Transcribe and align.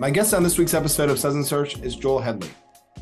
My 0.00 0.08
guest 0.08 0.32
on 0.32 0.42
this 0.42 0.56
week's 0.56 0.72
episode 0.72 1.10
of 1.10 1.18
Suds 1.18 1.46
Search 1.46 1.78
is 1.80 1.94
Joel 1.94 2.20
Headley, 2.20 2.48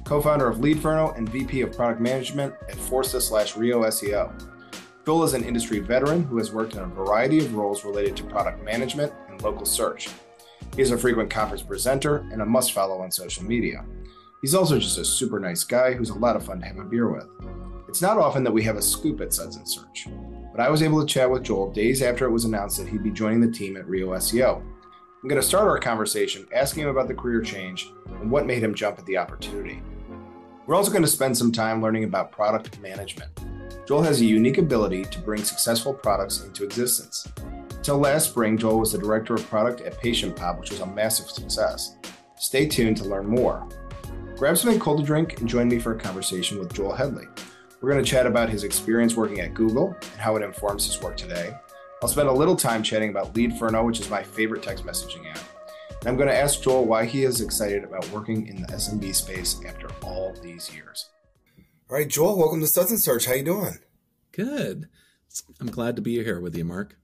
co-founder 0.03 0.49
of 0.49 0.57
Leadferno 0.59 1.17
and 1.17 1.29
VP 1.29 1.61
of 1.61 1.71
Product 1.71 2.01
Management 2.01 2.53
at 2.69 2.75
Forsta 2.75 3.23
slash 3.23 3.57
Rio 3.57 3.85
SEO. 3.85 4.33
Joel 5.07 5.23
is 5.23 5.33
an 5.33 5.45
industry 5.45 5.79
veteran 5.79 6.25
who 6.25 6.39
has 6.39 6.51
worked 6.51 6.75
in 6.75 6.81
a 6.81 6.87
variety 6.87 7.39
of 7.39 7.55
roles 7.55 7.85
related 7.85 8.17
to 8.17 8.25
product 8.25 8.65
management 8.65 9.13
and 9.29 9.41
local 9.41 9.65
search. 9.65 10.09
He 10.75 10.83
is 10.83 10.91
a 10.91 10.99
frequent 10.99 11.31
conference 11.31 11.63
presenter 11.63 12.27
and 12.33 12.43
a 12.43 12.45
must 12.45 12.73
follow 12.73 12.99
on 13.01 13.13
social 13.13 13.45
media. 13.45 13.85
He's 14.43 14.57
also 14.57 14.81
just 14.81 14.99
a 14.99 15.05
super 15.05 15.39
nice 15.39 15.63
guy 15.63 15.93
who's 15.93 16.11
a 16.11 16.19
lot 16.19 16.35
of 16.35 16.45
fun 16.45 16.59
to 16.59 16.67
have 16.67 16.79
a 16.79 16.85
beer 16.85 17.13
with. 17.13 17.29
It's 17.89 18.03
not 18.03 18.19
often 18.19 18.43
that 18.43 18.53
we 18.53 18.65
have 18.65 18.77
a 18.77 18.83
scoop 18.83 19.21
at 19.21 19.33
Suds 19.33 19.57
Search, 19.73 20.09
but 20.51 20.61
I 20.61 20.69
was 20.69 20.83
able 20.83 21.01
to 21.01 21.07
chat 21.07 21.31
with 21.31 21.45
Joel 21.45 21.71
days 21.71 22.03
after 22.03 22.25
it 22.25 22.33
was 22.33 22.45
announced 22.45 22.77
that 22.79 22.89
he'd 22.89 23.05
be 23.05 23.13
joining 23.13 23.41
the 23.41 23.53
team 23.53 23.77
at 23.77 23.87
Rio 23.87 24.09
SEO. 24.15 24.65
I'm 25.21 25.29
going 25.29 25.41
to 25.41 25.47
start 25.47 25.67
our 25.67 25.81
conversation 25.81 26.47
asking 26.55 26.85
him 26.85 26.91
about 26.91 27.09
the 27.09 27.15
career 27.15 27.41
change 27.41 27.93
and 28.21 28.31
what 28.31 28.47
made 28.47 28.63
him 28.63 28.73
jump 28.73 29.01
at 29.01 29.07
the 29.07 29.17
opportunity. 29.17 29.83
We're 30.65 30.77
also 30.77 30.93
going 30.93 31.03
to 31.03 31.09
spend 31.09 31.37
some 31.37 31.51
time 31.51 31.83
learning 31.83 32.05
about 32.05 32.31
product 32.31 32.79
management. 32.79 33.29
Joel 33.89 34.03
has 34.03 34.21
a 34.21 34.25
unique 34.25 34.59
ability 34.59 35.07
to 35.07 35.19
bring 35.19 35.43
successful 35.43 35.93
products 35.93 36.45
into 36.45 36.63
existence. 36.63 37.27
Until 37.71 37.99
last 37.99 38.31
spring, 38.31 38.57
Joel 38.57 38.79
was 38.79 38.93
the 38.93 38.99
director 38.99 39.35
of 39.35 39.45
product 39.49 39.81
at 39.81 39.99
Patient 39.99 40.37
Pop, 40.37 40.61
which 40.61 40.71
was 40.71 40.81
a 40.81 40.87
massive 40.87 41.29
success. 41.29 41.97
Stay 42.37 42.69
tuned 42.69 42.99
to 42.99 43.05
learn 43.05 43.27
more. 43.27 43.69
Grab 44.37 44.57
something 44.57 44.79
cold 44.79 45.01
to 45.01 45.05
drink 45.05 45.41
and 45.41 45.49
join 45.49 45.67
me 45.67 45.81
for 45.81 45.97
a 45.97 45.99
conversation 45.99 46.61
with 46.61 46.73
Joel 46.73 46.95
Headley. 46.95 47.27
We're 47.81 47.91
going 47.91 48.05
to 48.05 48.09
chat 48.09 48.27
about 48.27 48.51
his 48.51 48.63
experience 48.63 49.17
working 49.17 49.41
at 49.41 49.55
Google 49.55 49.97
and 50.01 50.21
how 50.21 50.37
it 50.37 50.45
informs 50.45 50.87
his 50.87 51.03
work 51.03 51.17
today 51.17 51.57
I'll 52.01 52.09
spend 52.09 52.29
a 52.29 52.33
little 52.33 52.55
time 52.55 52.85
chatting 52.85 53.11
about 53.11 53.35
Leadferno, 53.35 53.85
which 53.85 53.99
is 53.99 54.09
my 54.09 54.23
favorite 54.23 54.63
text 54.63 54.85
messaging 54.85 55.29
app. 55.29 55.41
And 56.01 56.09
I'm 56.09 56.17
going 56.17 56.29
to 56.29 56.37
ask 56.37 56.63
Joel 56.63 56.85
why 56.85 57.05
he 57.05 57.25
is 57.25 57.41
excited 57.41 57.83
about 57.83 58.09
working 58.13 58.47
in 58.47 58.63
the 58.63 58.69
SMB 58.69 59.13
space 59.17 59.61
after 59.67 59.89
all 60.05 60.33
these 60.41 60.73
years. 60.73 61.11
All 61.91 61.97
right, 61.97 62.07
Joel, 62.07 62.39
welcome 62.39 62.61
to 62.61 62.69
Suds 62.69 63.03
Search. 63.03 63.27
How 63.27 63.35
you 63.35 63.43
doing? 63.43 63.79
Good. 64.31 64.89
I'm 65.61 65.73
glad 65.73 65.97
to 65.97 66.03
be 66.03 66.23
here 66.23 66.41
with 66.41 66.57
you, 66.57 66.65
Mark. 66.65 66.97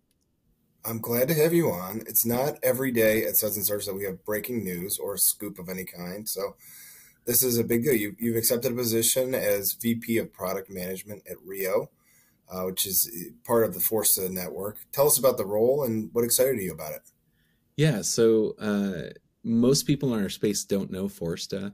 I'm 0.84 1.00
glad 1.00 1.26
to 1.26 1.34
have 1.34 1.52
you 1.52 1.72
on. 1.72 2.02
It's 2.06 2.24
not 2.24 2.58
every 2.62 2.92
day 2.92 3.24
at 3.24 3.36
Suds 3.36 3.60
Search 3.66 3.86
that 3.86 3.96
we 3.96 4.04
have 4.04 4.24
breaking 4.24 4.62
news 4.62 4.98
or 4.98 5.14
a 5.14 5.18
scoop 5.18 5.58
of 5.58 5.68
any 5.68 5.84
kind. 5.84 6.28
So 6.28 6.54
this 7.24 7.42
is 7.42 7.58
a 7.58 7.64
big 7.64 7.82
deal. 7.82 8.12
You've 8.16 8.36
accepted 8.36 8.70
a 8.70 8.76
position 8.76 9.34
as 9.34 9.72
VP 9.72 10.18
of 10.18 10.32
Product 10.32 10.70
Management 10.70 11.24
at 11.28 11.42
Rio 11.44 11.90
uh, 12.50 12.62
which 12.62 12.86
is 12.86 13.10
uh, 13.10 13.32
part 13.46 13.64
of 13.64 13.74
the 13.74 13.80
Forsta 13.80 14.30
network. 14.30 14.78
Tell 14.92 15.06
us 15.06 15.18
about 15.18 15.36
the 15.38 15.46
role 15.46 15.84
and 15.84 16.10
what 16.12 16.24
excited 16.24 16.60
you 16.60 16.72
about 16.72 16.92
it. 16.92 17.02
Yeah, 17.76 18.02
so 18.02 18.54
uh, 18.60 19.12
most 19.42 19.86
people 19.86 20.14
in 20.14 20.22
our 20.22 20.28
space 20.28 20.64
don't 20.64 20.90
know 20.90 21.08
Forsta. 21.08 21.72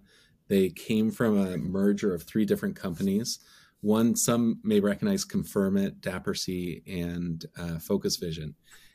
They 0.48 0.70
came 0.70 1.10
from 1.10 1.38
a 1.38 1.56
merger 1.56 2.14
of 2.14 2.24
three 2.24 2.44
different 2.44 2.76
companies. 2.76 3.38
One, 3.82 4.16
some 4.16 4.60
may 4.62 4.80
recognize 4.80 5.24
Confirmit, 5.24 6.00
Dapresy, 6.00 6.82
and 6.86 7.44
uh, 7.58 7.78
Focus 7.78 8.16
Vision, 8.16 8.54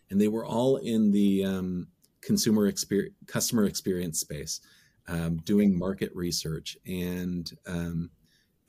and 0.10 0.20
they 0.22 0.28
were 0.28 0.46
all 0.46 0.78
in 0.78 1.12
the 1.12 1.46
um, 1.46 1.88
consumer 2.22 2.68
experience, 2.68 3.16
customer 3.26 3.66
experience 3.66 4.20
space, 4.20 4.60
um, 5.08 5.38
doing 5.38 5.78
market 5.78 6.12
research 6.14 6.78
and 6.86 7.52
um, 7.68 8.10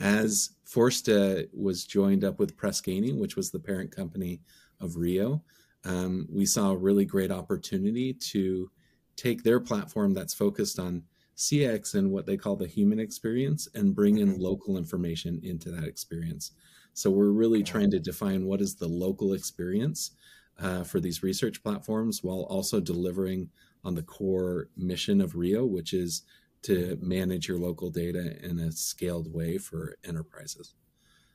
as 0.01 0.51
Forsta 0.67 1.49
was 1.55 1.85
joined 1.85 2.25
up 2.25 2.39
with 2.39 2.57
Press 2.57 2.81
Ganey, 2.81 3.17
which 3.17 3.37
was 3.37 3.51
the 3.51 3.59
parent 3.59 3.95
company 3.95 4.41
of 4.81 4.97
Rio, 4.97 5.43
um, 5.85 6.27
we 6.31 6.45
saw 6.45 6.71
a 6.71 6.77
really 6.77 7.05
great 7.05 7.31
opportunity 7.31 8.13
to 8.13 8.71
take 9.17 9.43
their 9.43 9.61
platform 9.61 10.13
that's 10.13 10.35
focused 10.35 10.79
on 10.79 11.03
CX 11.37 11.95
and 11.95 12.11
what 12.11 12.27
they 12.27 12.37
call 12.37 12.57
the 12.57 12.67
human 12.67 12.99
experience 12.99 13.69
and 13.75 13.95
bring 13.95 14.19
in 14.19 14.33
mm-hmm. 14.33 14.43
local 14.43 14.77
information 14.77 15.41
into 15.43 15.71
that 15.71 15.85
experience. 15.85 16.53
So 16.93 17.11
we're 17.11 17.31
really 17.31 17.63
trying 17.63 17.91
to 17.91 17.99
define 17.99 18.47
what 18.47 18.61
is 18.61 18.75
the 18.75 18.89
local 18.89 19.35
experience 19.35 20.13
uh, 20.59 20.83
for 20.83 20.99
these 20.99 21.23
research 21.23 21.63
platforms 21.63 22.25
while 22.25 22.47
also 22.49 22.81
delivering 22.81 23.51
on 23.85 23.95
the 23.95 24.03
core 24.03 24.69
mission 24.77 25.21
of 25.21 25.37
Rio, 25.37 25.65
which 25.65 25.93
is 25.93 26.23
to 26.67 26.99
manage 27.01 27.47
your 27.47 27.59
local 27.59 27.91
data 27.91 28.37
in 28.45 28.59
a 28.59 28.73
scaled 28.73 29.33
way 29.33 29.57
for 29.57 29.97
enterprises. 30.05 30.75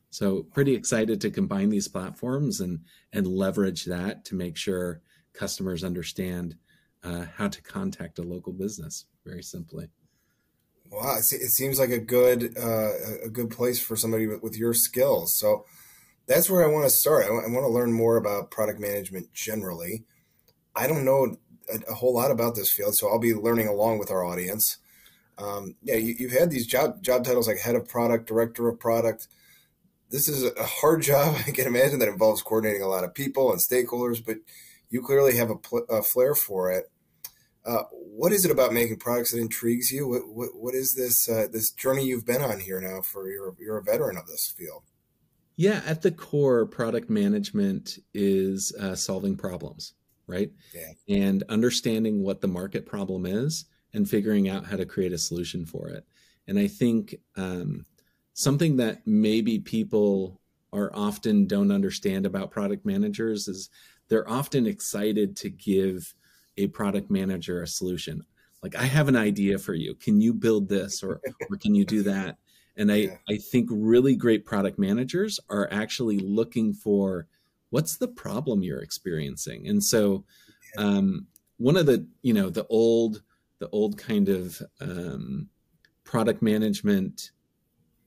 So 0.09 0.43
pretty 0.43 0.75
excited 0.75 1.21
to 1.21 1.31
combine 1.31 1.69
these 1.69 1.87
platforms 1.87 2.59
and 2.59 2.81
and 3.13 3.25
leverage 3.25 3.85
that 3.85 4.25
to 4.25 4.35
make 4.35 4.57
sure 4.57 5.01
customers 5.33 5.85
understand 5.85 6.55
uh, 7.01 7.27
how 7.37 7.47
to 7.47 7.61
contact 7.61 8.19
a 8.19 8.23
local 8.23 8.51
business 8.51 9.05
very 9.25 9.41
simply. 9.41 9.87
Wow, 10.91 11.15
it 11.17 11.23
seems 11.23 11.79
like 11.79 11.91
a 11.91 11.97
good 11.97 12.57
uh, 12.57 12.91
a 13.23 13.29
good 13.29 13.51
place 13.51 13.81
for 13.81 13.95
somebody 13.95 14.27
with, 14.27 14.57
your 14.57 14.73
skills. 14.73 15.33
So 15.33 15.63
that's 16.27 16.49
where 16.49 16.61
I 16.61 16.73
want 16.73 16.83
to 16.83 16.95
start. 16.95 17.25
I 17.25 17.29
want, 17.29 17.45
I 17.45 17.51
want 17.53 17.63
to 17.63 17.73
learn 17.73 17.93
more 17.93 18.17
about 18.17 18.51
product 18.51 18.81
management 18.81 19.33
generally. 19.33 20.03
I 20.75 20.87
don't 20.87 21.05
know 21.05 21.37
a, 21.73 21.91
a, 21.91 21.93
whole 21.93 22.13
lot 22.13 22.31
about 22.31 22.55
this 22.55 22.71
field, 22.73 22.95
so 22.95 23.07
I'll 23.07 23.19
be 23.19 23.33
learning 23.33 23.69
along 23.69 23.99
with 23.99 24.11
our 24.11 24.25
audience 24.25 24.77
um, 25.37 25.75
yeah, 25.81 25.95
you, 25.95 26.29
have 26.29 26.39
had 26.39 26.49
these 26.51 26.67
job 26.67 27.01
job 27.01 27.23
titles 27.23 27.47
like 27.47 27.59
head 27.59 27.75
of 27.75 27.87
product, 27.87 28.27
director 28.27 28.67
of 28.67 28.79
product. 28.79 29.27
This 30.09 30.27
is 30.27 30.43
a 30.43 30.63
hard 30.63 31.01
job. 31.11 31.35
I 31.47 31.51
can 31.51 31.67
imagine 31.67 31.99
that 31.99 32.09
involves 32.09 32.41
coordinating 32.41 32.81
a 32.81 32.87
lot 32.87 33.03
of 33.03 33.13
people 33.13 33.51
and 33.51 33.59
stakeholders, 33.59 34.23
but 34.23 34.37
you 34.89 35.01
clearly 35.01 35.37
have 35.37 35.49
a, 35.49 35.55
pl- 35.55 35.85
a 35.89 36.03
flair 36.03 36.35
for 36.35 36.71
it. 36.71 36.91
Uh, 37.65 37.83
what 37.91 38.31
is 38.31 38.43
it 38.43 38.51
about 38.51 38.73
making 38.73 38.97
products 38.97 39.31
that 39.31 39.39
intrigues 39.39 39.91
you? 39.91 40.07
What, 40.07 40.27
what, 40.27 40.49
what 40.55 40.75
is 40.75 40.93
this 40.93 41.29
uh, 41.29 41.47
this 41.51 41.71
journey 41.71 42.05
you've 42.05 42.25
been 42.25 42.41
on 42.41 42.59
here 42.59 42.81
now? 42.81 43.01
For 43.01 43.29
you're 43.29 43.55
you're 43.59 43.77
a 43.77 43.83
veteran 43.83 44.17
of 44.17 44.27
this 44.27 44.53
field. 44.55 44.83
Yeah, 45.57 45.81
at 45.85 46.01
the 46.01 46.11
core, 46.11 46.65
product 46.65 47.09
management 47.09 47.99
is 48.15 48.73
uh, 48.79 48.95
solving 48.95 49.37
problems, 49.37 49.93
right? 50.25 50.49
Yeah. 50.73 50.93
And 51.07 51.43
understanding 51.49 52.23
what 52.23 52.41
the 52.41 52.47
market 52.47 52.87
problem 52.87 53.27
is 53.27 53.65
and 53.93 54.09
figuring 54.09 54.49
out 54.49 54.65
how 54.65 54.77
to 54.77 54.85
create 54.85 55.13
a 55.13 55.17
solution 55.17 55.65
for 55.65 55.89
it. 55.89 56.05
And 56.47 56.57
I 56.57 56.67
think 56.67 57.15
um, 57.37 57.85
something 58.33 58.77
that 58.77 59.05
maybe 59.05 59.59
people 59.59 60.39
are 60.73 60.91
often 60.93 61.45
don't 61.45 61.71
understand 61.71 62.25
about 62.25 62.51
product 62.51 62.85
managers 62.85 63.47
is 63.47 63.69
they're 64.07 64.29
often 64.29 64.65
excited 64.65 65.35
to 65.37 65.49
give 65.49 66.13
a 66.57 66.67
product 66.67 67.11
manager 67.11 67.61
a 67.61 67.67
solution. 67.67 68.23
Like, 68.63 68.75
I 68.75 68.83
have 68.83 69.07
an 69.07 69.15
idea 69.15 69.57
for 69.57 69.73
you. 69.73 69.95
Can 69.95 70.21
you 70.21 70.33
build 70.33 70.69
this 70.69 71.03
or, 71.03 71.19
or 71.49 71.57
can 71.57 71.73
you 71.73 71.85
do 71.85 72.03
that? 72.03 72.37
And 72.77 72.91
I, 72.91 72.95
yeah. 72.95 73.17
I 73.29 73.37
think 73.37 73.69
really 73.71 74.15
great 74.15 74.45
product 74.45 74.79
managers 74.79 75.39
are 75.49 75.67
actually 75.71 76.19
looking 76.19 76.73
for 76.73 77.27
what's 77.69 77.97
the 77.97 78.07
problem 78.07 78.63
you're 78.63 78.81
experiencing. 78.81 79.67
And 79.67 79.83
so, 79.83 80.25
um, 80.77 81.27
one 81.57 81.77
of 81.77 81.85
the, 81.85 82.07
you 82.21 82.33
know, 82.33 82.49
the 82.49 82.65
old 82.67 83.21
the 83.61 83.69
old 83.69 83.97
kind 83.97 84.27
of 84.27 84.61
um, 84.81 85.47
product 86.03 86.41
management 86.41 87.31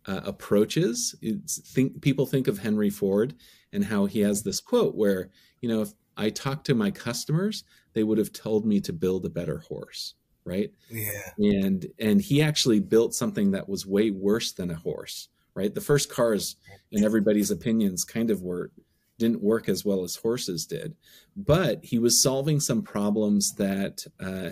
uh, 0.07 0.21
approaches. 0.25 1.15
It's 1.23 1.59
think 1.73 2.03
people 2.03 2.27
think 2.27 2.49
of 2.49 2.59
Henry 2.59 2.91
Ford 2.91 3.35
and 3.73 3.85
how 3.85 4.05
he 4.05 4.21
has 4.21 4.43
this 4.43 4.61
quote 4.61 4.95
where 4.95 5.31
you 5.63 5.69
know 5.69 5.81
if 5.81 5.93
I 6.17 6.31
talked 6.31 6.67
to 6.67 6.75
my 6.75 6.91
customers, 6.91 7.65
they 7.93 8.03
would 8.03 8.19
have 8.19 8.33
told 8.33 8.67
me 8.67 8.81
to 8.83 8.93
build 8.93 9.25
a 9.25 9.31
better 9.31 9.59
horse, 9.59 10.15
right? 10.45 10.71
Yeah. 10.91 11.31
And 11.39 11.87
and 11.99 12.21
he 12.21 12.43
actually 12.43 12.81
built 12.81 13.15
something 13.15 13.53
that 13.53 13.69
was 13.69 13.87
way 13.87 14.11
worse 14.11 14.53
than 14.53 14.71
a 14.71 14.77
horse, 14.77 15.29
right? 15.55 15.75
The 15.75 15.81
first 15.81 16.11
cars, 16.11 16.57
in 16.93 17.05
everybody's 17.05 17.51
opinions, 17.51 18.05
kind 18.05 18.31
of 18.31 18.43
were 18.43 18.71
didn't 19.19 19.43
work 19.43 19.69
as 19.69 19.85
well 19.85 20.03
as 20.03 20.17
horses 20.17 20.67
did, 20.67 20.97
but 21.37 21.85
he 21.85 21.99
was 21.99 22.21
solving 22.21 22.61
some 22.61 22.83
problems 22.83 23.55
that. 23.55 24.05
Uh, 24.21 24.51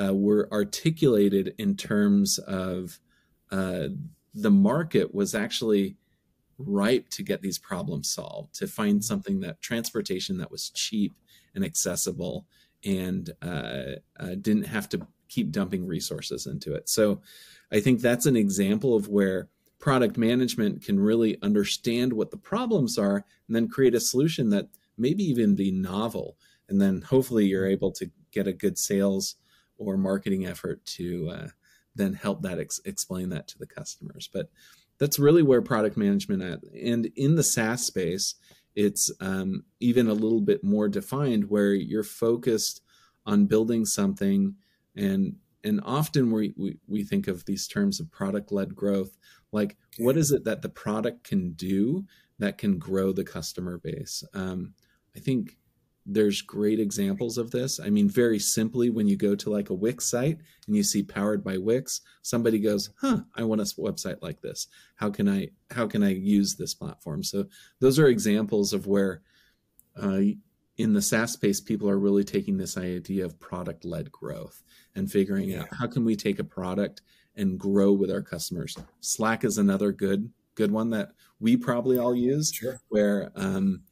uh, 0.00 0.14
were 0.14 0.48
articulated 0.52 1.54
in 1.58 1.76
terms 1.76 2.38
of 2.38 2.98
uh, 3.50 3.88
the 4.34 4.50
market 4.50 5.14
was 5.14 5.34
actually 5.34 5.96
ripe 6.58 7.08
to 7.10 7.22
get 7.22 7.42
these 7.42 7.58
problems 7.58 8.10
solved, 8.10 8.54
to 8.54 8.66
find 8.66 9.04
something 9.04 9.40
that 9.40 9.60
transportation 9.60 10.38
that 10.38 10.50
was 10.50 10.70
cheap 10.70 11.14
and 11.54 11.64
accessible 11.64 12.46
and 12.84 13.30
uh, 13.42 13.96
uh 14.20 14.34
didn't 14.40 14.64
have 14.66 14.88
to 14.88 15.06
keep 15.28 15.50
dumping 15.50 15.86
resources 15.86 16.46
into 16.46 16.74
it. 16.74 16.88
So 16.88 17.20
I 17.72 17.80
think 17.80 18.00
that's 18.00 18.26
an 18.26 18.36
example 18.36 18.94
of 18.94 19.08
where 19.08 19.48
product 19.78 20.16
management 20.16 20.82
can 20.84 20.98
really 20.98 21.38
understand 21.42 22.12
what 22.12 22.30
the 22.30 22.36
problems 22.36 22.98
are 22.98 23.24
and 23.46 23.56
then 23.56 23.68
create 23.68 23.94
a 23.94 24.00
solution 24.00 24.50
that 24.50 24.68
maybe 24.96 25.24
even 25.24 25.54
be 25.54 25.70
novel. 25.70 26.36
And 26.68 26.80
then 26.80 27.02
hopefully 27.02 27.46
you're 27.46 27.66
able 27.66 27.92
to 27.92 28.10
get 28.30 28.46
a 28.46 28.52
good 28.52 28.78
sales 28.78 29.36
or 29.78 29.96
marketing 29.96 30.46
effort 30.46 30.84
to 30.84 31.30
uh, 31.30 31.48
then 31.94 32.14
help 32.14 32.42
that 32.42 32.58
ex- 32.58 32.80
explain 32.84 33.28
that 33.30 33.48
to 33.48 33.58
the 33.58 33.66
customers. 33.66 34.28
But 34.32 34.50
that's 34.98 35.18
really 35.18 35.42
where 35.42 35.62
product 35.62 35.96
management 35.96 36.42
at. 36.42 36.60
And 36.74 37.06
in 37.16 37.34
the 37.34 37.42
SaaS 37.42 37.84
space, 37.84 38.34
it's 38.74 39.10
um, 39.20 39.64
even 39.80 40.06
a 40.06 40.14
little 40.14 40.42
bit 40.42 40.62
more 40.62 40.88
defined 40.88 41.50
where 41.50 41.72
you're 41.72 42.04
focused 42.04 42.82
on 43.24 43.46
building 43.46 43.84
something 43.84 44.54
and 44.94 45.36
and 45.64 45.80
often 45.84 46.30
we, 46.30 46.54
we 46.56 46.78
we 46.86 47.02
think 47.02 47.26
of 47.26 47.44
these 47.44 47.66
terms 47.66 47.98
of 47.98 48.10
product 48.12 48.52
led 48.52 48.76
growth 48.76 49.16
like 49.50 49.76
what 49.98 50.16
is 50.16 50.30
it 50.30 50.44
that 50.44 50.62
the 50.62 50.68
product 50.68 51.24
can 51.24 51.52
do 51.52 52.04
that 52.38 52.58
can 52.58 52.78
grow 52.78 53.12
the 53.12 53.24
customer 53.24 53.78
base 53.78 54.22
um, 54.32 54.72
i 55.16 55.18
think 55.18 55.56
there's 56.06 56.40
great 56.40 56.78
examples 56.78 57.36
of 57.36 57.50
this 57.50 57.80
i 57.80 57.90
mean 57.90 58.08
very 58.08 58.38
simply 58.38 58.90
when 58.90 59.08
you 59.08 59.16
go 59.16 59.34
to 59.34 59.50
like 59.50 59.70
a 59.70 59.74
wix 59.74 60.06
site 60.06 60.38
and 60.66 60.76
you 60.76 60.82
see 60.82 61.02
powered 61.02 61.42
by 61.42 61.58
wix 61.58 62.00
somebody 62.22 62.58
goes 62.58 62.90
huh 63.00 63.18
i 63.34 63.42
want 63.42 63.60
a 63.60 63.64
website 63.64 64.22
like 64.22 64.40
this 64.40 64.68
how 64.94 65.10
can 65.10 65.28
i 65.28 65.48
how 65.70 65.86
can 65.86 66.02
i 66.02 66.10
use 66.10 66.54
this 66.54 66.74
platform 66.74 67.22
so 67.22 67.44
those 67.80 67.98
are 67.98 68.06
examples 68.06 68.72
of 68.72 68.86
where 68.86 69.22
uh, 70.00 70.20
in 70.78 70.92
the 70.92 71.02
SaaS 71.02 71.32
space, 71.32 71.60
people 71.60 71.88
are 71.88 71.98
really 71.98 72.24
taking 72.24 72.58
this 72.58 72.76
idea 72.76 73.24
of 73.24 73.40
product 73.40 73.84
led 73.84 74.12
growth 74.12 74.62
and 74.94 75.10
figuring 75.10 75.50
yeah. 75.50 75.62
out 75.62 75.68
how 75.72 75.86
can 75.86 76.04
we 76.04 76.14
take 76.16 76.38
a 76.38 76.44
product 76.44 77.02
and 77.34 77.58
grow 77.58 77.92
with 77.92 78.10
our 78.10 78.22
customers. 78.22 78.76
Slack 79.00 79.44
is 79.44 79.58
another 79.58 79.92
good 79.92 80.30
good 80.54 80.70
one 80.70 80.90
that 80.90 81.10
we 81.38 81.56
probably 81.56 81.98
all 81.98 82.14
use. 82.14 82.52
Sure. 82.52 82.80
Where 82.88 83.30
um, 83.36 83.82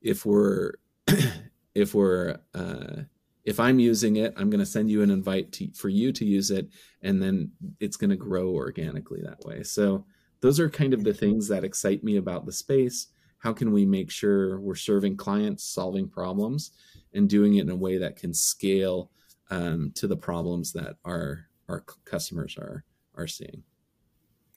if 0.00 0.24
we're 0.24 0.72
if 1.74 1.94
we're 1.94 2.38
uh, 2.54 3.02
if 3.44 3.60
I'm 3.60 3.78
using 3.78 4.16
it, 4.16 4.32
I'm 4.36 4.48
going 4.48 4.60
to 4.60 4.66
send 4.66 4.90
you 4.90 5.02
an 5.02 5.10
invite 5.10 5.52
to, 5.52 5.70
for 5.74 5.90
you 5.90 6.12
to 6.12 6.24
use 6.24 6.50
it, 6.50 6.68
and 7.02 7.22
then 7.22 7.50
it's 7.78 7.96
going 7.96 8.10
to 8.10 8.16
grow 8.16 8.50
organically 8.50 9.20
that 9.22 9.44
way. 9.44 9.62
So 9.62 10.06
those 10.40 10.58
are 10.58 10.70
kind 10.70 10.94
of 10.94 11.04
the 11.04 11.12
things 11.12 11.48
that 11.48 11.64
excite 11.64 12.02
me 12.02 12.16
about 12.16 12.46
the 12.46 12.52
space 12.52 13.08
how 13.44 13.52
can 13.52 13.72
we 13.72 13.84
make 13.84 14.10
sure 14.10 14.58
we're 14.58 14.74
serving 14.74 15.18
clients, 15.18 15.64
solving 15.64 16.08
problems, 16.08 16.70
and 17.12 17.28
doing 17.28 17.56
it 17.56 17.60
in 17.60 17.70
a 17.70 17.76
way 17.76 17.98
that 17.98 18.16
can 18.16 18.32
scale 18.32 19.10
um, 19.50 19.92
to 19.96 20.06
the 20.06 20.16
problems 20.16 20.72
that 20.72 20.96
our 21.04 21.46
our 21.68 21.80
customers 22.06 22.56
are 22.56 22.84
are 23.14 23.26
seeing. 23.26 23.62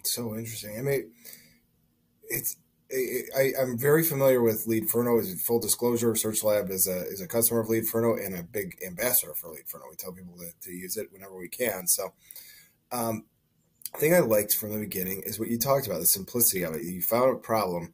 So 0.03 0.35
interesting. 0.35 0.79
I 0.79 0.81
mean, 0.83 1.11
it's 2.29 2.55
I, 2.89 3.51
am 3.59 3.77
very 3.77 4.03
familiar 4.03 4.41
with 4.41 4.65
Leadferno. 4.65 5.19
Is 5.19 5.41
full 5.43 5.59
disclosure, 5.59 6.15
Search 6.15 6.43
Lab 6.43 6.69
is 6.69 6.87
a 6.87 7.01
is 7.07 7.21
a 7.21 7.27
customer 7.27 7.59
of 7.59 7.67
Leadferno 7.67 8.15
and 8.23 8.35
a 8.35 8.43
big 8.43 8.77
ambassador 8.85 9.33
for 9.33 9.49
Leadferno. 9.49 9.89
We 9.89 9.97
tell 9.97 10.13
people 10.13 10.37
to, 10.37 10.51
to 10.61 10.71
use 10.71 10.95
it 10.95 11.11
whenever 11.11 11.35
we 11.35 11.49
can. 11.49 11.87
So, 11.87 12.13
um, 12.91 13.25
thing 13.97 14.13
I 14.13 14.19
liked 14.19 14.53
from 14.53 14.73
the 14.73 14.79
beginning 14.79 15.23
is 15.25 15.39
what 15.39 15.49
you 15.49 15.57
talked 15.57 15.87
about 15.87 15.99
the 15.99 16.05
simplicity 16.05 16.63
of 16.63 16.75
it. 16.75 16.83
You 16.83 17.01
found 17.01 17.35
a 17.35 17.39
problem, 17.39 17.93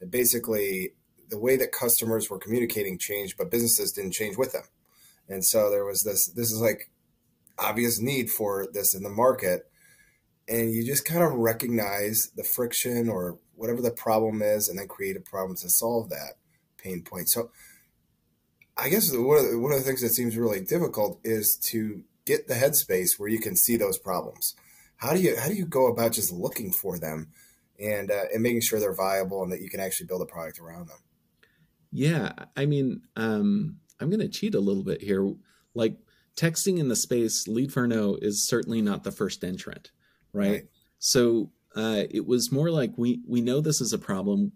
that 0.00 0.10
basically 0.10 0.92
the 1.28 1.38
way 1.38 1.56
that 1.56 1.72
customers 1.72 2.30
were 2.30 2.38
communicating 2.38 2.98
changed, 2.98 3.36
but 3.36 3.50
businesses 3.50 3.92
didn't 3.92 4.12
change 4.12 4.36
with 4.36 4.52
them. 4.52 4.64
And 5.28 5.44
so 5.44 5.70
there 5.70 5.84
was 5.84 6.02
this, 6.02 6.26
this 6.26 6.50
is 6.50 6.60
like 6.60 6.90
obvious 7.58 8.00
need 8.00 8.30
for 8.30 8.66
this 8.72 8.94
in 8.94 9.02
the 9.02 9.10
market. 9.10 9.70
And 10.48 10.72
you 10.72 10.84
just 10.84 11.04
kind 11.04 11.22
of 11.22 11.32
recognize 11.32 12.30
the 12.34 12.44
friction 12.44 13.08
or 13.08 13.38
whatever 13.58 13.82
the 13.82 13.90
problem 13.90 14.40
is, 14.42 14.68
and 14.68 14.78
then 14.78 14.88
create 14.88 15.16
a 15.16 15.20
problem 15.20 15.56
to 15.56 15.68
solve 15.68 16.08
that 16.10 16.34
pain 16.76 17.02
point. 17.02 17.28
So 17.28 17.50
I 18.76 18.88
guess 18.88 19.10
one 19.12 19.38
of 19.38 19.50
the, 19.50 19.58
one 19.58 19.72
of 19.72 19.78
the 19.78 19.84
things 19.84 20.02
that 20.02 20.10
seems 20.10 20.36
really 20.36 20.60
difficult 20.60 21.20
is 21.24 21.58
to 21.64 22.02
get 22.24 22.46
the 22.46 22.54
headspace 22.54 23.18
where 23.18 23.28
you 23.28 23.40
can 23.40 23.56
see 23.56 23.76
those 23.76 23.98
problems. 23.98 24.54
How 24.96 25.12
do 25.12 25.20
you 25.20 25.36
how 25.38 25.48
do 25.48 25.54
you 25.54 25.66
go 25.66 25.86
about 25.86 26.12
just 26.12 26.32
looking 26.32 26.72
for 26.72 26.98
them 26.98 27.28
and 27.78 28.10
uh, 28.10 28.24
and 28.32 28.42
making 28.42 28.60
sure 28.60 28.80
they're 28.80 28.94
viable 28.94 29.42
and 29.42 29.52
that 29.52 29.60
you 29.60 29.68
can 29.68 29.80
actually 29.80 30.06
build 30.06 30.22
a 30.22 30.26
product 30.26 30.58
around 30.58 30.88
them. 30.88 30.98
Yeah, 31.90 32.32
I 32.56 32.66
mean, 32.66 33.02
um, 33.16 33.76
I'm 34.00 34.10
going 34.10 34.20
to 34.20 34.28
cheat 34.28 34.54
a 34.54 34.60
little 34.60 34.82
bit 34.82 35.00
here. 35.00 35.32
Like 35.74 35.96
texting 36.36 36.78
in 36.78 36.88
the 36.88 36.96
space, 36.96 37.46
lead 37.48 37.72
for 37.72 37.86
Leadferno 37.86 38.18
is 38.20 38.46
certainly 38.46 38.82
not 38.82 39.04
the 39.04 39.12
first 39.12 39.44
entrant, 39.44 39.90
right? 40.32 40.50
right. 40.50 40.68
So 40.98 41.50
uh, 41.76 42.04
it 42.10 42.26
was 42.26 42.52
more 42.52 42.70
like 42.70 42.92
we 42.96 43.20
we 43.26 43.40
know 43.40 43.60
this 43.60 43.80
is 43.80 43.92
a 43.92 43.98
problem. 43.98 44.52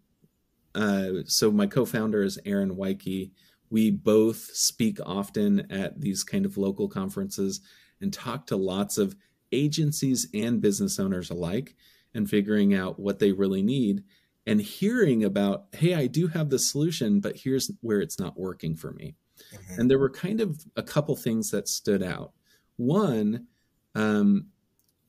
Uh, 0.75 1.23
so 1.27 1.51
my 1.51 1.67
co-founder 1.67 2.23
is 2.23 2.39
Aaron 2.47 2.77
Weiche. 2.77 3.31
We 3.71 3.91
both 3.91 4.39
speak 4.53 4.99
often 5.05 5.71
at 5.71 6.01
these 6.01 6.25
kind 6.25 6.47
of 6.47 6.57
local 6.57 6.89
conferences 6.89 7.61
and 8.01 8.13
talk 8.13 8.47
to 8.47 8.57
lots 8.57 8.99
of 8.99 9.15
agencies 9.51 10.29
and 10.35 10.61
business 10.61 10.99
owners 10.99 11.31
alike 11.31 11.77
and 12.15 12.29
figuring 12.29 12.75
out 12.75 12.99
what 12.99 13.19
they 13.19 13.33
really 13.33 13.63
need 13.63 14.03
and 14.47 14.61
hearing 14.61 15.25
about, 15.25 15.67
hey, 15.73 15.95
I 15.95 16.07
do 16.07 16.27
have 16.29 16.51
the 16.51 16.59
solution, 16.59 17.21
but 17.21 17.37
here's 17.37 17.71
where 17.81 18.01
it's 18.01 18.19
not 18.19 18.39
working 18.39 18.77
for 18.77 18.93
me. 18.93 19.15
Mm-hmm. 19.55 19.81
And 19.81 19.91
there 19.91 19.99
were 19.99 20.11
kind 20.11 20.41
of 20.41 20.65
a 20.77 20.83
couple 20.83 21.15
things 21.17 21.51
that 21.51 21.69
stood 21.69 22.03
out. 22.03 22.33
One, 22.77 23.47
um, 23.95 24.49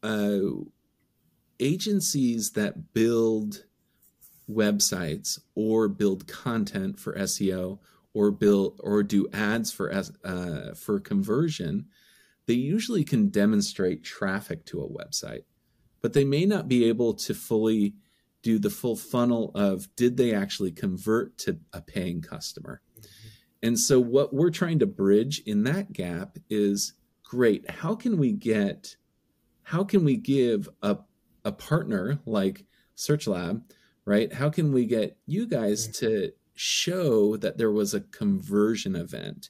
uh, 0.03 0.39
agencies 1.59 2.51
that 2.51 2.93
build 2.93 3.65
websites 4.49 5.39
or 5.55 5.87
build 5.87 6.27
content 6.27 6.99
for 6.99 7.13
SEO 7.15 7.79
or 8.13 8.31
build 8.31 8.79
or 8.83 9.03
do 9.03 9.27
ads 9.33 9.71
for 9.71 9.91
uh, 10.23 10.73
for 10.75 10.99
conversion, 10.99 11.85
they 12.45 12.53
usually 12.53 13.03
can 13.03 13.29
demonstrate 13.29 14.03
traffic 14.03 14.65
to 14.65 14.81
a 14.81 14.89
website 14.89 15.43
but 16.03 16.13
they 16.13 16.25
may 16.25 16.45
not 16.45 16.67
be 16.67 16.85
able 16.85 17.15
to 17.15 17.33
fully 17.33 17.95
do 18.43 18.59
the 18.59 18.69
full 18.69 18.97
funnel 18.97 19.51
of 19.55 19.87
did 19.95 20.17
they 20.17 20.33
actually 20.33 20.71
convert 20.71 21.37
to 21.39 21.57
a 21.71 21.81
paying 21.81 22.21
customer. 22.21 22.81
Mm-hmm. 22.99 23.27
And 23.63 23.79
so 23.79 23.99
what 23.99 24.33
we're 24.33 24.51
trying 24.51 24.79
to 24.79 24.85
bridge 24.85 25.41
in 25.45 25.63
that 25.63 25.93
gap 25.93 26.37
is 26.49 26.93
great. 27.23 27.71
How 27.71 27.95
can 27.95 28.17
we 28.17 28.33
get 28.33 28.97
how 29.65 29.85
can 29.85 30.03
we 30.03 30.17
give 30.17 30.67
a 30.81 30.97
a 31.45 31.51
partner 31.51 32.19
like 32.25 32.65
Search 32.95 33.27
Lab, 33.27 33.63
right? 34.05 34.31
How 34.31 34.49
can 34.49 34.71
we 34.71 34.85
get 34.85 35.17
you 35.25 35.47
guys 35.47 35.87
mm-hmm. 35.87 36.05
to 36.05 36.31
show 36.55 37.37
that 37.37 37.57
there 37.57 37.71
was 37.71 37.93
a 37.93 38.01
conversion 38.01 38.95
event 38.95 39.49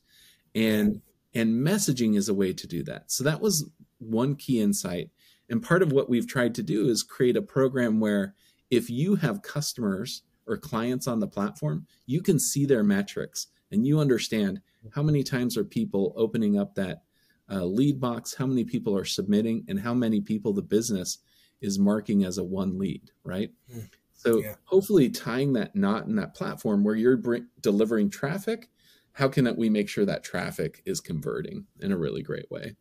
and 0.55 1.01
and 1.35 1.65
messaging 1.65 2.15
is 2.15 2.29
a 2.29 2.33
way 2.33 2.53
to 2.53 2.67
do 2.67 2.83
that. 2.83 3.11
So 3.11 3.23
that 3.23 3.41
was 3.41 3.69
one 3.97 4.35
key 4.35 4.61
insight 4.61 5.09
and 5.49 5.61
part 5.61 5.83
of 5.83 5.91
what 5.91 6.09
we've 6.09 6.27
tried 6.27 6.55
to 6.55 6.63
do 6.63 6.87
is 6.87 7.03
create 7.03 7.37
a 7.37 7.41
program 7.41 7.99
where 7.99 8.33
if 8.69 8.89
you 8.89 9.15
have 9.15 9.41
customers 9.41 10.23
or 10.47 10.57
clients 10.57 11.07
on 11.07 11.19
the 11.19 11.27
platform, 11.27 11.85
you 12.05 12.21
can 12.21 12.39
see 12.39 12.65
their 12.65 12.83
metrics 12.83 13.47
and 13.71 13.85
you 13.85 13.99
understand 13.99 14.61
how 14.91 15.03
many 15.03 15.23
times 15.23 15.57
are 15.57 15.63
people 15.63 16.13
opening 16.15 16.57
up 16.57 16.75
that 16.75 17.03
uh, 17.51 17.63
lead 17.63 17.99
box, 17.99 18.33
how 18.33 18.45
many 18.45 18.63
people 18.63 18.97
are 18.97 19.05
submitting, 19.05 19.63
and 19.67 19.79
how 19.79 19.93
many 19.93 20.21
people 20.21 20.53
the 20.53 20.61
business 20.61 21.19
is 21.63 21.79
marking 21.79 22.23
as 22.23 22.37
a 22.37 22.43
one 22.43 22.77
lead, 22.77 23.09
right? 23.23 23.49
Mm, 23.73 23.89
so 24.13 24.39
yeah. 24.39 24.55
hopefully 24.65 25.09
tying 25.09 25.53
that 25.53 25.75
knot 25.75 26.05
in 26.05 26.15
that 26.17 26.35
platform 26.35 26.83
where 26.83 26.95
you're 26.95 27.17
bring, 27.17 27.47
delivering 27.61 28.09
traffic, 28.09 28.69
how 29.13 29.27
can 29.27 29.55
we 29.57 29.69
make 29.69 29.89
sure 29.89 30.05
that 30.05 30.23
traffic 30.23 30.83
is 30.85 30.99
converting 30.99 31.65
in 31.79 31.91
a 31.91 31.97
really 31.97 32.21
great 32.21 32.51
way? 32.51 32.75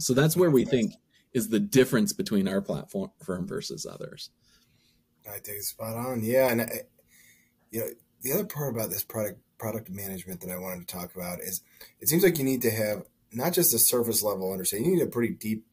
So 0.00 0.14
that's 0.14 0.36
where 0.36 0.50
we 0.50 0.64
think 0.64 0.94
is 1.32 1.50
the 1.50 1.60
difference 1.60 2.12
between 2.12 2.48
our 2.48 2.60
platform 2.60 3.10
firm 3.22 3.46
versus 3.46 3.86
others. 3.86 4.30
I 5.26 5.38
think 5.38 5.58
it's 5.58 5.68
spot 5.68 5.96
on. 5.96 6.22
Yeah, 6.24 6.48
and 6.48 6.62
I, 6.62 6.80
you 7.70 7.80
know 7.80 7.88
the 8.22 8.32
other 8.32 8.44
part 8.44 8.74
about 8.74 8.90
this 8.90 9.04
product 9.04 9.40
product 9.58 9.90
management 9.90 10.40
that 10.40 10.50
I 10.50 10.58
wanted 10.58 10.86
to 10.86 10.94
talk 10.94 11.14
about 11.14 11.40
is 11.40 11.62
it 12.00 12.08
seems 12.08 12.22
like 12.22 12.38
you 12.38 12.44
need 12.44 12.62
to 12.62 12.70
have 12.70 13.02
not 13.32 13.52
just 13.52 13.74
a 13.74 13.78
surface 13.78 14.22
level 14.22 14.52
understanding, 14.52 14.90
you 14.90 14.96
need 14.96 15.02
a 15.02 15.10
pretty 15.10 15.34
deep 15.34 15.64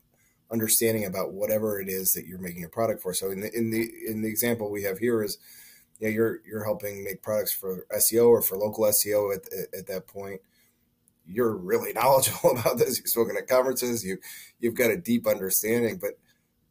understanding 0.51 1.05
about 1.05 1.33
whatever 1.33 1.79
it 1.79 1.89
is 1.89 2.13
that 2.13 2.25
you're 2.25 2.39
making 2.39 2.63
a 2.63 2.69
product 2.69 3.01
for. 3.01 3.13
So 3.13 3.31
in 3.31 3.41
the 3.41 3.55
in 3.55 3.71
the 3.71 3.89
in 4.07 4.21
the 4.21 4.29
example 4.29 4.71
we 4.71 4.83
have 4.83 4.99
here 4.99 5.23
is 5.23 5.37
you 5.99 6.07
know, 6.07 6.13
you're 6.13 6.39
you're 6.45 6.65
helping 6.65 7.03
make 7.03 7.21
products 7.21 7.53
for 7.53 7.85
SEO 7.95 8.27
or 8.27 8.41
for 8.41 8.57
local 8.57 8.83
SEO 8.85 9.35
at, 9.35 9.41
at, 9.53 9.79
at 9.79 9.87
that 9.87 10.07
point 10.07 10.41
you're 11.27 11.55
really 11.55 11.93
knowledgeable 11.95 12.51
about 12.51 12.77
this. 12.77 12.97
You've 12.97 13.07
spoken 13.07 13.37
at 13.37 13.47
conferences. 13.47 14.05
You 14.05 14.17
you've 14.59 14.75
got 14.75 14.91
a 14.91 14.97
deep 14.97 15.27
understanding, 15.27 15.97
but 15.97 16.11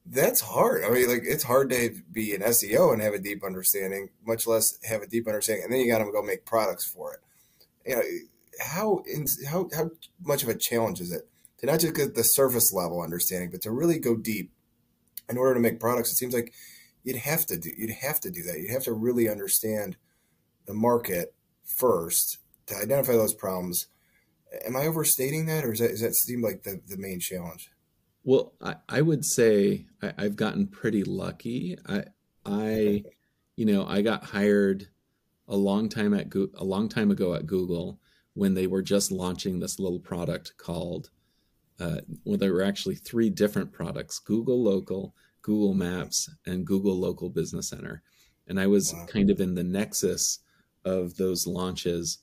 that's 0.07 0.41
hard. 0.41 0.85
I 0.85 0.91
mean, 0.91 1.09
like 1.09 1.23
it's 1.25 1.45
hard 1.45 1.71
to 1.71 1.95
be 2.13 2.35
an 2.35 2.43
SEO 2.43 2.93
and 2.93 3.01
have 3.01 3.15
a 3.15 3.19
deep 3.19 3.43
understanding, 3.43 4.11
much 4.27 4.47
less 4.47 4.79
have 4.85 5.03
a 5.03 5.07
deep 5.07 5.27
understanding, 5.27 5.65
and 5.65 5.73
then 5.73 5.81
you 5.81 5.91
got 5.91 6.05
to 6.05 6.13
go 6.13 6.23
make 6.23 6.45
products 6.45 6.87
for 6.87 7.15
it. 7.15 7.21
You 7.87 7.97
know, 7.97 8.03
how 8.61 9.03
how 9.49 9.69
how 9.75 9.91
much 10.23 10.43
of 10.43 10.49
a 10.49 10.55
challenge 10.55 11.01
is 11.01 11.13
it 11.13 11.29
to 11.67 11.73
not 11.73 11.81
just 11.81 11.95
get 11.95 12.15
the 12.15 12.25
surface 12.25 12.73
level 12.73 13.03
understanding, 13.03 13.51
but 13.51 13.63
to 13.63 13.71
really 13.71 13.99
go 13.99 14.17
deep 14.17 14.53
in 15.29 15.37
order 15.37 15.55
to 15.55 15.61
make 15.61 15.81
products? 15.81 16.13
It 16.13 16.17
seems 16.17 16.35
like 16.35 16.53
you'd 17.03 17.17
have 17.17 17.47
to 17.47 17.57
do 17.57 17.71
you'd 17.77 17.91
have 17.91 18.21
to 18.21 18.31
do 18.31 18.43
that. 18.45 18.59
You'd 18.59 18.71
have 18.71 18.85
to 18.85 18.93
really 18.93 19.29
understand 19.29 19.97
the 20.67 20.75
market 20.75 21.35
first 21.65 22.39
to 22.67 22.77
identify 22.77 23.13
those 23.13 23.35
problems 23.35 23.89
am 24.65 24.77
I 24.77 24.87
overstating 24.87 25.47
that, 25.47 25.65
or 25.65 25.73
is 25.73 25.81
that 25.81 25.91
does 25.91 26.01
that 26.01 26.15
seem 26.15 26.43
like 26.43 26.63
the 26.63 26.81
the 26.87 26.97
main 26.97 27.21
challenge? 27.21 27.71
Well, 28.23 28.55
I, 28.61 28.77
I 28.89 29.03
would 29.03 29.25
say 29.25 29.87
I, 30.03 30.23
have 30.23 30.37
gotten 30.37 30.67
pretty 30.67 31.05
lucky. 31.05 31.77
I 31.87 32.05
I 32.45 33.05
you 33.57 33.67
know 33.67 33.87
I 33.87 34.03
got 34.03 34.25
hired 34.25 34.89
a 35.49 35.57
long 35.57 35.89
time 35.89 36.15
at 36.15 36.35
a 36.35 36.65
long 36.65 36.89
time 36.89 37.11
ago 37.11 37.35
at 37.35 37.47
Google 37.47 38.01
when 38.35 38.55
they 38.55 38.67
were 38.67 38.83
just 38.83 39.13
launching 39.13 39.61
this 39.61 39.79
little 39.79 40.01
product 40.01 40.55
called 40.57 41.11
uh, 41.81 42.01
well, 42.25 42.39
there 42.39 42.53
were 42.53 42.63
actually 42.63 42.95
three 42.95 43.31
different 43.31 43.73
products 43.73 44.19
Google 44.19 44.63
Local, 44.63 45.15
Google 45.43 45.75
Maps, 45.75 46.31
and 46.47 46.67
Google 46.67 46.99
Local 46.99 47.29
Business 47.29 47.69
Center. 47.69 48.03
And 48.47 48.61
I 48.61 48.67
was 48.67 48.93
wow. 48.93 49.07
kind 49.07 49.31
of 49.31 49.41
in 49.41 49.55
the 49.55 49.65
nexus 49.65 50.41
of 50.85 51.17
those 51.17 51.47
launches. 51.47 52.19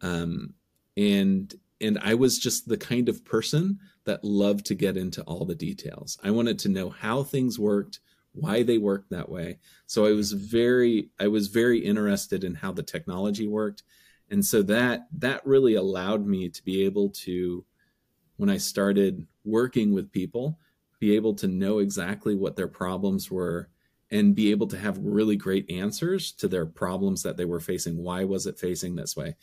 Um, 0.00 0.54
and 0.96 1.52
and 1.80 1.98
I 2.00 2.14
was 2.14 2.38
just 2.38 2.68
the 2.68 2.76
kind 2.76 3.08
of 3.08 3.24
person 3.24 3.78
that 4.04 4.24
loved 4.24 4.64
to 4.66 4.74
get 4.74 4.96
into 4.96 5.22
all 5.22 5.44
the 5.44 5.54
details. 5.54 6.18
I 6.22 6.30
wanted 6.30 6.58
to 6.60 6.68
know 6.68 6.90
how 6.90 7.22
things 7.22 7.58
worked, 7.58 8.00
why 8.32 8.62
they 8.62 8.78
worked 8.78 9.10
that 9.10 9.28
way. 9.28 9.58
So 9.86 10.06
I 10.06 10.12
was 10.12 10.32
very 10.32 11.10
I 11.18 11.28
was 11.28 11.48
very 11.48 11.78
interested 11.78 12.44
in 12.44 12.54
how 12.54 12.72
the 12.72 12.82
technology 12.82 13.46
worked. 13.46 13.82
And 14.30 14.44
so 14.44 14.62
that 14.62 15.08
that 15.18 15.46
really 15.46 15.74
allowed 15.74 16.26
me 16.26 16.48
to 16.48 16.64
be 16.64 16.84
able 16.84 17.10
to 17.10 17.64
when 18.36 18.50
I 18.50 18.56
started 18.56 19.26
working 19.44 19.92
with 19.92 20.12
people, 20.12 20.58
be 21.00 21.16
able 21.16 21.34
to 21.34 21.48
know 21.48 21.78
exactly 21.78 22.34
what 22.34 22.56
their 22.56 22.68
problems 22.68 23.30
were 23.30 23.68
and 24.10 24.34
be 24.34 24.50
able 24.50 24.66
to 24.68 24.78
have 24.78 24.98
really 24.98 25.36
great 25.36 25.70
answers 25.70 26.32
to 26.32 26.48
their 26.48 26.66
problems 26.66 27.22
that 27.22 27.36
they 27.36 27.44
were 27.44 27.60
facing. 27.60 27.96
Why 27.96 28.24
was 28.24 28.46
it 28.46 28.58
facing 28.58 28.96
this 28.96 29.16
way? 29.16 29.36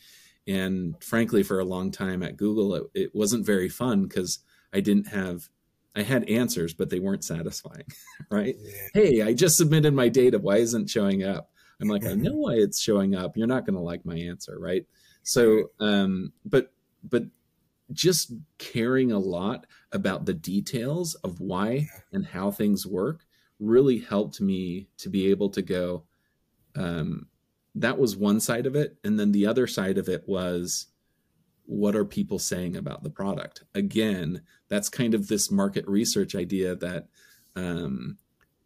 And 0.46 0.94
frankly, 1.02 1.42
for 1.42 1.60
a 1.60 1.64
long 1.64 1.90
time 1.90 2.22
at 2.22 2.36
Google, 2.36 2.74
it, 2.74 2.82
it 2.94 3.14
wasn't 3.14 3.46
very 3.46 3.68
fun 3.68 4.04
because 4.04 4.40
I 4.72 4.80
didn't 4.80 5.08
have, 5.08 5.48
I 5.94 6.02
had 6.02 6.28
answers, 6.28 6.74
but 6.74 6.90
they 6.90 7.00
weren't 7.00 7.24
satisfying, 7.24 7.84
right? 8.30 8.56
Yeah. 8.58 8.88
Hey, 8.94 9.22
I 9.22 9.34
just 9.34 9.56
submitted 9.56 9.94
my 9.94 10.08
data. 10.08 10.38
Why 10.38 10.56
isn't 10.56 10.90
showing 10.90 11.22
up? 11.22 11.50
I'm 11.80 11.88
like, 11.88 12.06
I 12.06 12.14
know 12.14 12.34
why 12.34 12.54
it's 12.54 12.80
showing 12.80 13.14
up. 13.14 13.36
You're 13.36 13.46
not 13.46 13.66
going 13.66 13.76
to 13.76 13.82
like 13.82 14.04
my 14.04 14.16
answer, 14.16 14.58
right? 14.58 14.86
So, 15.22 15.70
um, 15.80 16.32
but, 16.44 16.72
but 17.08 17.24
just 17.92 18.32
caring 18.58 19.12
a 19.12 19.18
lot 19.18 19.66
about 19.92 20.26
the 20.26 20.34
details 20.34 21.14
of 21.16 21.40
why 21.40 21.88
and 22.12 22.26
how 22.26 22.50
things 22.50 22.86
work 22.86 23.24
really 23.58 23.98
helped 23.98 24.40
me 24.40 24.88
to 24.98 25.08
be 25.08 25.30
able 25.30 25.48
to 25.50 25.62
go 25.62 26.04
um, 26.74 27.26
that 27.74 27.98
was 27.98 28.16
one 28.16 28.40
side 28.40 28.66
of 28.66 28.76
it. 28.76 28.96
And 29.04 29.18
then 29.18 29.32
the 29.32 29.46
other 29.46 29.66
side 29.66 29.98
of 29.98 30.08
it 30.08 30.24
was 30.26 30.86
what 31.64 31.96
are 31.96 32.04
people 32.04 32.38
saying 32.38 32.76
about 32.76 33.02
the 33.02 33.10
product? 33.10 33.64
Again 33.74 34.42
that's 34.68 34.88
kind 34.88 35.14
of 35.14 35.28
this 35.28 35.50
market 35.50 35.86
research 35.86 36.34
idea 36.34 36.74
that 36.76 37.08
um, 37.54 38.16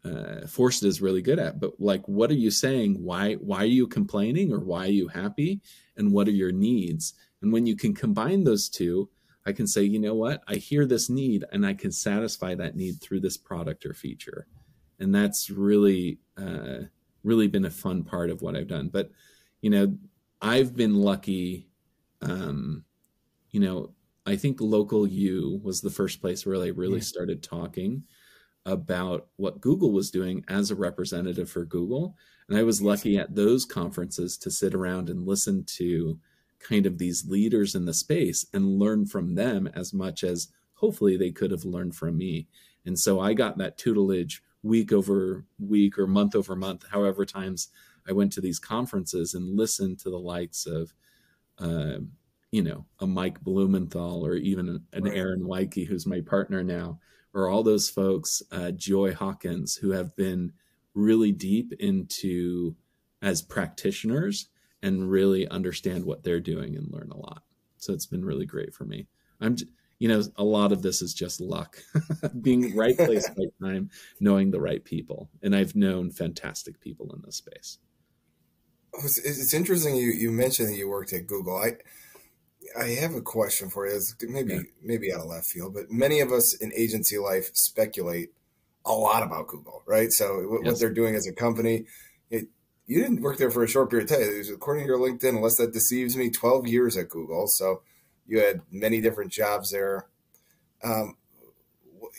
uh, 0.05 0.45
Forsta 0.45 0.85
is 0.85 1.01
really 1.01 1.21
good 1.21 1.39
at. 1.39 1.59
But 1.59 1.79
like 1.79 2.07
what 2.07 2.31
are 2.31 2.35
you 2.35 2.51
saying? 2.51 3.03
Why 3.03 3.33
why 3.35 3.59
are 3.59 3.65
you 3.65 3.87
complaining 3.87 4.51
or 4.51 4.59
why 4.59 4.85
are 4.85 4.91
you 4.91 5.09
happy? 5.09 5.61
And 5.95 6.11
what 6.11 6.27
are 6.27 6.31
your 6.31 6.51
needs? 6.51 7.13
And 7.41 7.53
when 7.53 7.65
you 7.65 7.75
can 7.75 7.93
combine 7.93 8.43
those 8.43 8.67
two 8.69 9.09
I 9.47 9.53
can 9.53 9.65
say, 9.65 9.83
you 9.83 9.97
know 9.97 10.13
what, 10.13 10.43
I 10.45 10.55
hear 10.55 10.85
this 10.85 11.09
need 11.09 11.45
and 11.53 11.65
I 11.65 11.73
can 11.73 11.89
satisfy 11.89 12.53
that 12.55 12.75
need 12.75 12.99
through 12.99 13.21
this 13.21 13.37
product 13.37 13.85
or 13.85 13.93
feature. 13.93 14.45
And 14.99 15.15
that's 15.15 15.49
really, 15.49 16.19
uh, 16.37 16.79
really 17.23 17.47
been 17.47 17.63
a 17.63 17.69
fun 17.69 18.03
part 18.03 18.29
of 18.29 18.41
what 18.41 18.57
I've 18.57 18.67
done. 18.67 18.89
But, 18.89 19.09
you 19.61 19.69
know, 19.69 19.97
I've 20.41 20.75
been 20.75 20.95
lucky. 20.95 21.69
Um, 22.21 22.83
you 23.51 23.61
know, 23.61 23.93
I 24.25 24.35
think 24.35 24.59
Local 24.59 25.07
U 25.07 25.61
was 25.63 25.79
the 25.79 25.89
first 25.89 26.19
place 26.19 26.45
where 26.45 26.61
I 26.61 26.67
really 26.67 26.95
yeah. 26.95 27.03
started 27.03 27.41
talking 27.41 28.03
about 28.65 29.27
what 29.37 29.61
Google 29.61 29.93
was 29.93 30.11
doing 30.11 30.43
as 30.49 30.71
a 30.71 30.75
representative 30.75 31.49
for 31.49 31.63
Google. 31.63 32.17
And 32.49 32.57
I 32.57 32.63
was 32.63 32.81
lucky 32.81 33.17
at 33.17 33.33
those 33.33 33.63
conferences 33.63 34.37
to 34.39 34.51
sit 34.51 34.73
around 34.73 35.09
and 35.09 35.25
listen 35.25 35.63
to 35.77 36.19
kind 36.59 36.85
of 36.85 36.97
these 36.97 37.27
leaders 37.27 37.75
in 37.75 37.85
the 37.85 37.93
space 37.93 38.45
and 38.53 38.79
learn 38.79 39.05
from 39.05 39.35
them 39.35 39.67
as 39.75 39.93
much 39.93 40.23
as 40.23 40.49
hopefully 40.73 41.17
they 41.17 41.31
could 41.31 41.51
have 41.51 41.65
learned 41.65 41.95
from 41.95 42.17
me. 42.17 42.47
And 42.85 42.97
so 42.97 43.19
I 43.19 43.33
got 43.33 43.57
that 43.57 43.77
tutelage 43.77 44.41
week 44.63 44.91
over 44.91 45.45
week 45.59 45.97
or 45.97 46.07
month 46.07 46.35
over 46.35 46.55
month, 46.55 46.85
however 46.89 47.25
times 47.25 47.69
I 48.07 48.13
went 48.13 48.31
to 48.33 48.41
these 48.41 48.59
conferences 48.59 49.33
and 49.33 49.57
listened 49.57 49.99
to 49.99 50.09
the 50.09 50.19
likes 50.19 50.65
of, 50.65 50.93
uh, 51.59 51.99
you 52.51 52.63
know, 52.63 52.85
a 52.99 53.07
Mike 53.07 53.41
Blumenthal 53.41 54.25
or 54.25 54.35
even 54.35 54.81
an. 54.93 55.07
Aaron 55.07 55.43
Weiche, 55.43 55.85
who's 55.87 56.05
my 56.05 56.21
partner 56.21 56.63
now, 56.63 56.99
or 57.33 57.49
all 57.49 57.63
those 57.63 57.89
folks, 57.89 58.41
uh, 58.51 58.71
Joy 58.71 59.13
Hawkins, 59.13 59.75
who 59.75 59.91
have 59.91 60.15
been 60.15 60.53
really 60.93 61.31
deep 61.31 61.73
into 61.79 62.75
as 63.21 63.41
practitioners 63.41 64.47
and 64.87 65.11
really 65.11 65.47
understand 65.47 66.05
what 66.05 66.23
they're 66.23 66.39
doing 66.39 66.75
and 66.75 66.91
learn 66.91 67.11
a 67.11 67.17
lot. 67.17 67.43
So 67.77 67.93
it's 67.93 68.05
been 68.05 68.25
really 68.25 68.45
great 68.45 68.73
for 68.73 68.85
me. 68.85 69.07
I'm, 69.39 69.57
you 69.99 70.07
know, 70.07 70.23
a 70.35 70.43
lot 70.43 70.71
of 70.71 70.81
this 70.81 71.01
is 71.01 71.13
just 71.13 71.41
luck, 71.41 71.77
being 72.41 72.75
right 72.75 72.97
place, 72.97 73.29
right 73.37 73.53
time, 73.61 73.89
knowing 74.19 74.51
the 74.51 74.61
right 74.61 74.83
people, 74.83 75.29
and 75.43 75.55
I've 75.55 75.75
known 75.75 76.11
fantastic 76.11 76.79
people 76.79 77.13
in 77.13 77.21
this 77.23 77.35
space. 77.35 77.79
Oh, 78.95 79.01
it's, 79.03 79.17
it's 79.19 79.53
interesting 79.53 79.95
you 79.95 80.09
you 80.09 80.31
mentioned 80.31 80.69
that 80.69 80.77
you 80.77 80.89
worked 80.89 81.13
at 81.13 81.27
Google. 81.27 81.57
I 81.57 81.77
I 82.79 82.89
have 83.01 83.13
a 83.13 83.21
question 83.21 83.69
for 83.69 83.87
you. 83.87 83.95
It's 83.95 84.15
maybe 84.21 84.53
yeah. 84.53 84.61
maybe 84.81 85.13
out 85.13 85.21
of 85.21 85.27
left 85.27 85.47
field, 85.47 85.73
but 85.73 85.91
many 85.91 86.19
of 86.19 86.31
us 86.31 86.55
in 86.55 86.71
agency 86.73 87.17
life 87.17 87.51
speculate 87.53 88.29
a 88.85 88.93
lot 88.93 89.23
about 89.23 89.47
Google, 89.47 89.83
right? 89.85 90.11
So 90.11 90.47
what, 90.47 90.61
yes. 90.63 90.71
what 90.71 90.79
they're 90.79 90.93
doing 90.93 91.15
as 91.15 91.27
a 91.27 91.33
company, 91.33 91.85
it, 92.29 92.47
you 92.87 93.01
didn't 93.01 93.21
work 93.21 93.37
there 93.37 93.51
for 93.51 93.63
a 93.63 93.67
short 93.67 93.89
period 93.89 94.09
of 94.09 94.17
time. 94.17 94.43
According 94.53 94.85
to 94.85 94.87
your 94.87 94.97
LinkedIn, 94.97 95.35
unless 95.35 95.57
that 95.57 95.73
deceives 95.73 96.15
me, 96.15 96.29
12 96.29 96.67
years 96.67 96.95
at 96.95 97.09
Google. 97.09 97.47
So 97.47 97.81
you 98.25 98.39
had 98.39 98.61
many 98.71 99.01
different 99.01 99.31
jobs 99.31 99.71
there. 99.71 100.07
Um, 100.83 101.17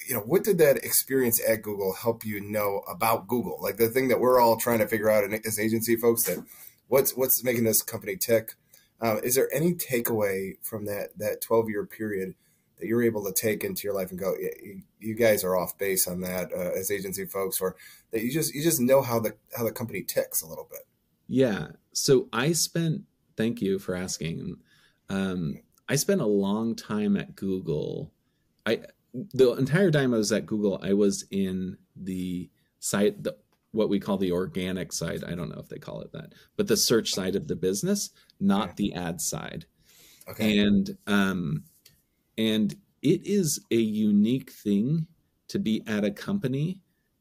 you 0.06 0.14
know, 0.14 0.20
what 0.20 0.44
did 0.44 0.58
that 0.58 0.76
experience 0.78 1.40
at 1.46 1.62
Google 1.62 1.94
help 1.94 2.25
you 2.25 2.40
know 2.40 2.82
about 2.88 3.26
Google? 3.26 3.58
Like 3.60 3.78
the 3.78 3.88
thing 3.88 4.08
that 4.08 4.20
we're 4.20 4.40
all 4.40 4.56
trying 4.56 4.78
to 4.78 4.87
figure 4.87 5.10
out 5.10 5.25
in, 5.25 5.34
as 5.46 5.58
agency 5.58 5.96
folks 5.96 6.25
that 6.25 6.44
what's 6.88 7.16
what's 7.16 7.42
making 7.42 7.64
this 7.64 7.82
company 7.82 8.16
tick. 8.16 8.54
Um, 9.00 9.20
is 9.22 9.37
there 9.37 9.48
any 9.54 9.75
takeaway 9.75 10.54
from 10.62 10.84
that 10.87 11.18
that 11.18 11.40
12 11.40 11.70
year 11.70 11.87
period 11.87 12.34
that 12.78 12.87
you're 12.87 13.02
able 13.02 13.25
to 13.25 13.32
take 13.32 13.64
into 13.64 13.87
your 13.87 13.94
life 13.94 14.11
and 14.11 14.18
go, 14.18 14.35
you, 14.37 14.82
you 15.00 15.14
guys 15.14 15.44
are 15.44 15.56
off 15.56 15.76
base 15.78 16.06
on 16.06 16.20
that 16.20 16.52
uh, 16.52 16.78
as 16.78 16.90
agency 16.90 17.25
folks, 17.25 17.61
or 17.61 17.76
that 18.11 18.23
you 18.23 18.30
just 18.30 18.54
you 18.54 18.62
just 18.62 18.80
know 18.80 19.02
how 19.02 19.18
the 19.18 19.35
how 19.56 19.64
the 19.64 19.73
company 19.73 20.02
ticks 20.02 20.42
a 20.42 20.47
little 20.47 20.68
bit. 20.70 20.87
Yeah. 21.26 21.68
So 21.92 22.28
I 22.32 22.52
spent. 22.52 23.02
Thank 23.37 23.62
you 23.62 23.78
for 23.78 23.94
asking. 23.94 24.56
Um, 25.08 25.61
I 25.88 25.94
spent 25.94 26.20
a 26.20 26.26
long 26.26 26.75
time 26.75 27.16
at 27.16 27.37
Google. 27.37 28.12
I 28.66 28.80
the 29.14 29.54
entire 29.54 29.90
time 29.90 30.14
I 30.14 30.18
was 30.18 30.32
at 30.32 30.47
Google, 30.47 30.78
I 30.82 30.92
was 30.92 31.25
in 31.30 31.78
the 31.97 32.50
site, 32.78 33.23
the, 33.23 33.37
what 33.73 33.88
we 33.88 34.00
call 34.00 34.18
the 34.18 34.32
organic 34.32 34.92
side. 34.92 35.25
I 35.25 35.35
don't 35.35 35.49
know 35.49 35.61
if 35.61 35.68
they 35.68 35.78
call 35.78 36.02
it 36.02 36.12
that, 36.12 36.35
but 36.56 36.68
the 36.68 36.76
search 36.76 37.12
side 37.14 37.37
of 37.37 37.49
the 37.49 37.56
business, 37.56 38.11
not 38.40 38.70
okay. 38.70 38.75
the 38.76 38.94
ad 38.94 39.20
side. 39.20 39.66
Okay. 40.28 40.58
And 40.58 40.97
um, 41.06 41.64
and 42.38 42.75
it 43.02 43.26
is 43.26 43.61
a 43.71 43.76
unique 43.76 44.50
thing 44.50 45.07
to 45.49 45.59
be 45.59 45.83
at 45.87 46.04
a 46.04 46.11
company 46.11 46.78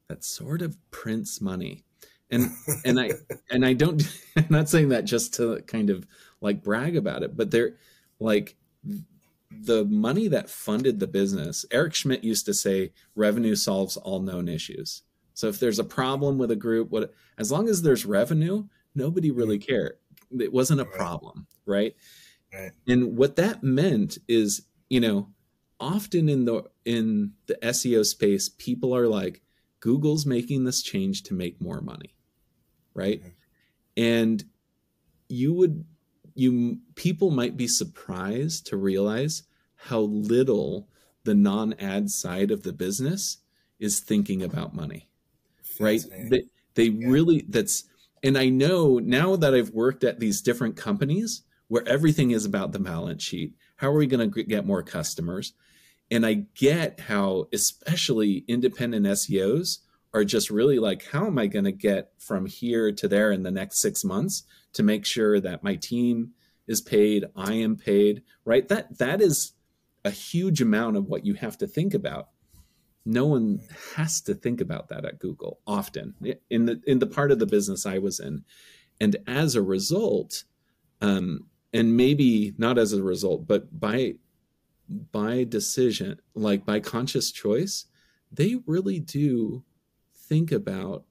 that 0.07 0.23
sort 0.23 0.61
of 0.61 0.77
prints 0.91 1.41
money. 1.41 1.83
And 2.29 2.51
and 2.85 2.99
I 2.99 3.11
and 3.49 3.65
I 3.65 3.73
don't 3.73 4.01
I'm 4.37 4.45
not 4.49 4.69
saying 4.69 4.89
that 4.89 5.05
just 5.05 5.33
to 5.35 5.61
kind 5.63 5.89
of 5.89 6.07
like 6.39 6.63
brag 6.63 6.95
about 6.95 7.23
it, 7.23 7.35
but 7.35 7.51
they're 7.51 7.75
like 8.19 8.55
the 9.49 9.85
money 9.85 10.27
that 10.27 10.49
funded 10.49 10.99
the 10.99 11.07
business. 11.07 11.65
Eric 11.71 11.95
Schmidt 11.95 12.23
used 12.23 12.45
to 12.45 12.53
say 12.53 12.91
revenue 13.15 13.55
solves 13.55 13.97
all 13.97 14.21
known 14.21 14.47
issues. 14.47 15.03
So 15.33 15.47
if 15.47 15.59
there's 15.59 15.79
a 15.79 15.83
problem 15.83 16.37
with 16.37 16.51
a 16.51 16.55
group, 16.55 16.89
what 16.89 17.13
as 17.37 17.51
long 17.51 17.69
as 17.69 17.81
there's 17.81 18.05
revenue, 18.05 18.65
nobody 18.93 19.31
really 19.31 19.57
mm. 19.57 19.67
cared. 19.67 19.93
It 20.39 20.51
wasn't 20.51 20.81
a 20.81 20.85
problem, 20.85 21.47
right? 21.65 21.95
right? 22.53 22.71
And 22.87 23.15
what 23.15 23.37
that 23.37 23.63
meant 23.63 24.17
is 24.27 24.63
you 24.89 24.99
know, 24.99 25.29
often 25.79 26.29
in 26.29 26.45
the 26.45 26.63
in 26.85 27.33
the 27.47 27.55
SEO 27.63 28.05
space, 28.05 28.49
people 28.49 28.95
are 28.95 29.07
like, 29.07 29.41
Google's 29.79 30.25
making 30.25 30.63
this 30.63 30.81
change 30.81 31.23
to 31.23 31.33
make 31.33 31.61
more 31.61 31.81
money, 31.81 32.15
right? 32.93 33.19
Mm-hmm. 33.19 33.29
And 33.97 34.43
you 35.29 35.53
would 35.53 35.85
you 36.35 36.77
people 36.95 37.31
might 37.31 37.57
be 37.57 37.67
surprised 37.67 38.67
to 38.67 38.77
realize 38.77 39.43
how 39.75 39.99
little 39.99 40.87
the 41.23 41.33
non-ad 41.33 42.09
side 42.09 42.51
of 42.51 42.63
the 42.63 42.71
business 42.71 43.37
is 43.79 43.99
thinking 43.99 44.41
about 44.41 44.75
money 44.75 45.09
right 45.79 46.01
they, 46.29 46.43
they 46.75 46.83
yeah. 46.85 47.07
really 47.09 47.43
that's 47.49 47.85
and 48.23 48.37
i 48.37 48.47
know 48.49 48.99
now 48.99 49.35
that 49.35 49.53
i've 49.53 49.71
worked 49.71 50.03
at 50.03 50.19
these 50.19 50.41
different 50.41 50.77
companies 50.77 51.43
where 51.67 51.87
everything 51.87 52.31
is 52.31 52.45
about 52.45 52.71
the 52.71 52.79
balance 52.79 53.23
sheet 53.23 53.53
how 53.77 53.89
are 53.89 53.97
we 53.97 54.07
going 54.07 54.29
to 54.31 54.43
get 54.43 54.65
more 54.65 54.83
customers? 54.83 55.53
And 56.11 56.25
I 56.25 56.45
get 56.55 56.99
how, 57.01 57.47
especially 57.53 58.43
independent 58.47 59.05
SEOs, 59.05 59.79
are 60.13 60.23
just 60.23 60.49
really 60.49 60.79
like, 60.79 61.05
how 61.11 61.27
am 61.27 61.37
I 61.37 61.47
going 61.47 61.65
to 61.65 61.71
get 61.71 62.11
from 62.17 62.45
here 62.45 62.91
to 62.91 63.07
there 63.07 63.31
in 63.31 63.43
the 63.43 63.51
next 63.51 63.79
six 63.79 64.03
months 64.03 64.43
to 64.73 64.83
make 64.83 65.05
sure 65.05 65.39
that 65.39 65.63
my 65.63 65.75
team 65.75 66.31
is 66.67 66.81
paid, 66.81 67.25
I 67.35 67.53
am 67.53 67.75
paid, 67.75 68.23
right? 68.45 68.67
That 68.67 68.97
that 68.97 69.21
is 69.21 69.53
a 70.03 70.11
huge 70.11 70.61
amount 70.61 70.97
of 70.97 71.05
what 71.05 71.25
you 71.25 71.33
have 71.35 71.57
to 71.59 71.67
think 71.67 71.93
about. 71.93 72.29
No 73.05 73.25
one 73.25 73.61
has 73.95 74.21
to 74.21 74.33
think 74.33 74.59
about 74.59 74.89
that 74.89 75.05
at 75.05 75.19
Google 75.19 75.59
often 75.65 76.15
in 76.49 76.65
the 76.65 76.81
in 76.85 76.99
the 76.99 77.07
part 77.07 77.31
of 77.31 77.39
the 77.39 77.45
business 77.45 77.85
I 77.85 77.99
was 77.99 78.19
in, 78.19 78.43
and 78.99 79.15
as 79.25 79.55
a 79.55 79.61
result, 79.61 80.43
um, 81.01 81.45
and 81.77 81.95
maybe 81.95 82.55
not 82.57 82.79
as 82.79 82.91
a 82.91 83.03
result, 83.03 83.47
but 83.47 83.79
by 83.79 84.15
by 85.11 85.43
decision, 85.43 86.19
like 86.33 86.65
by 86.65 86.79
conscious 86.79 87.31
choice, 87.31 87.85
they 88.31 88.55
really 88.65 88.99
do 88.99 89.63
think 90.13 90.51
about 90.51 91.03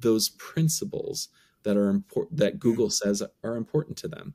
those 0.00 0.30
principles 0.30 1.28
that 1.62 1.76
are 1.76 1.88
important 1.88 2.38
that 2.38 2.58
Google 2.58 2.90
says 2.90 3.22
are 3.44 3.56
important 3.56 3.96
to 3.98 4.08
them. 4.08 4.34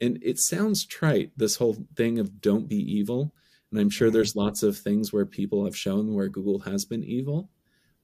And 0.00 0.18
it 0.22 0.38
sounds 0.38 0.86
trite, 0.86 1.30
this 1.36 1.56
whole 1.56 1.76
thing 1.94 2.18
of 2.18 2.40
don't 2.40 2.68
be 2.68 2.76
evil. 2.76 3.34
And 3.70 3.78
I'm 3.78 3.90
sure 3.90 4.08
mm-hmm. 4.08 4.14
there's 4.14 4.36
lots 4.36 4.62
of 4.62 4.78
things 4.78 5.12
where 5.12 5.26
people 5.26 5.64
have 5.64 5.76
shown 5.76 6.14
where 6.14 6.28
Google 6.28 6.60
has 6.60 6.84
been 6.86 7.04
evil. 7.04 7.50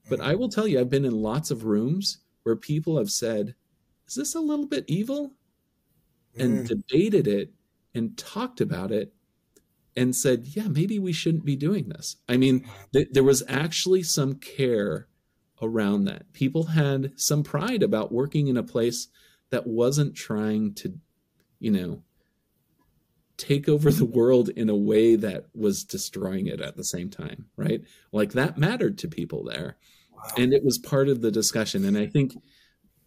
But 0.09 0.21
I 0.21 0.35
will 0.35 0.49
tell 0.49 0.67
you, 0.67 0.79
I've 0.79 0.89
been 0.89 1.05
in 1.05 1.21
lots 1.21 1.49
of 1.49 1.65
rooms 1.65 2.19
where 2.43 2.55
people 2.55 2.97
have 2.97 3.09
said, 3.09 3.55
Is 4.07 4.15
this 4.15 4.35
a 4.35 4.39
little 4.39 4.67
bit 4.67 4.85
evil? 4.87 5.33
And 6.39 6.59
mm. 6.59 6.67
debated 6.67 7.27
it 7.27 7.51
and 7.93 8.17
talked 8.17 8.61
about 8.61 8.91
it 8.91 9.13
and 9.95 10.15
said, 10.15 10.45
Yeah, 10.47 10.67
maybe 10.67 10.99
we 10.99 11.11
shouldn't 11.11 11.45
be 11.45 11.55
doing 11.55 11.89
this. 11.89 12.17
I 12.29 12.37
mean, 12.37 12.65
th- 12.93 13.09
there 13.11 13.23
was 13.23 13.43
actually 13.47 14.03
some 14.03 14.35
care 14.35 15.07
around 15.61 16.05
that. 16.05 16.31
People 16.33 16.65
had 16.65 17.19
some 17.19 17.43
pride 17.43 17.83
about 17.83 18.11
working 18.11 18.47
in 18.47 18.57
a 18.57 18.63
place 18.63 19.07
that 19.49 19.65
wasn't 19.65 20.15
trying 20.15 20.73
to, 20.75 20.93
you 21.59 21.71
know, 21.71 22.03
take 23.37 23.69
over 23.69 23.91
the 23.91 24.05
world 24.05 24.49
in 24.49 24.69
a 24.69 24.75
way 24.75 25.15
that 25.15 25.45
was 25.53 25.83
destroying 25.83 26.47
it 26.47 26.61
at 26.61 26.75
the 26.75 26.83
same 26.83 27.09
time, 27.09 27.45
right? 27.55 27.81
Like 28.11 28.33
that 28.33 28.57
mattered 28.57 28.97
to 28.99 29.07
people 29.07 29.43
there. 29.43 29.77
Wow. 30.11 30.23
And 30.37 30.53
it 30.53 30.63
was 30.63 30.77
part 30.77 31.09
of 31.09 31.21
the 31.21 31.31
discussion. 31.31 31.85
And 31.85 31.97
I 31.97 32.07
think 32.07 32.33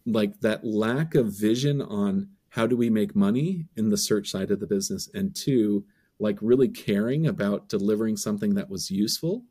like 0.05 0.39
that 0.41 0.65
lack 0.65 1.15
of 1.15 1.27
vision 1.27 1.81
on 1.81 2.29
how 2.51 2.67
do 2.67 2.77
we 2.77 2.89
make 2.89 3.15
money 3.15 3.65
in 3.75 3.89
the 3.89 3.97
search 3.97 4.29
side 4.29 4.51
of 4.51 4.59
the 4.59 4.67
business 4.67 5.09
and 5.13 5.35
two, 5.35 5.83
like 6.19 6.37
really 6.41 6.69
caring 6.69 7.27
about 7.27 7.67
delivering 7.67 8.15
something 8.15 8.53
that 8.53 8.69
was 8.69 8.91
useful 8.91 9.43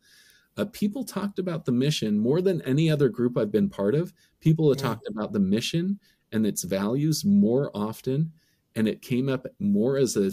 uh, 0.56 0.64
people 0.66 1.04
talked 1.04 1.38
about 1.38 1.64
the 1.64 1.72
mission 1.72 2.18
more 2.18 2.40
than 2.40 2.60
any 2.62 2.90
other 2.90 3.08
group 3.08 3.38
I've 3.38 3.52
been 3.52 3.68
part 3.68 3.94
of. 3.94 4.12
People 4.40 4.68
have 4.68 4.78
yeah. 4.78 4.88
talked 4.88 5.08
about 5.08 5.32
the 5.32 5.40
mission 5.40 5.98
and 6.32 6.46
its 6.46 6.64
values 6.64 7.24
more 7.24 7.70
often, 7.74 8.32
and 8.74 8.88
it 8.88 9.02
came 9.02 9.28
up 9.28 9.46
more 9.58 9.96
as 9.96 10.16
a 10.16 10.30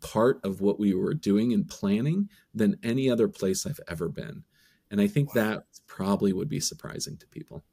part 0.00 0.40
of 0.44 0.60
what 0.60 0.78
we 0.78 0.92
were 0.94 1.14
doing 1.14 1.52
and 1.52 1.68
planning 1.68 2.28
than 2.54 2.78
any 2.82 3.10
other 3.10 3.28
place 3.28 3.66
I've 3.66 3.80
ever 3.88 4.08
been. 4.08 4.44
And 4.90 5.00
I 5.00 5.06
think 5.06 5.34
wow. 5.34 5.42
that 5.42 5.64
probably 5.86 6.32
would 6.32 6.48
be 6.48 6.60
surprising 6.60 7.16
to 7.18 7.26
people. 7.26 7.64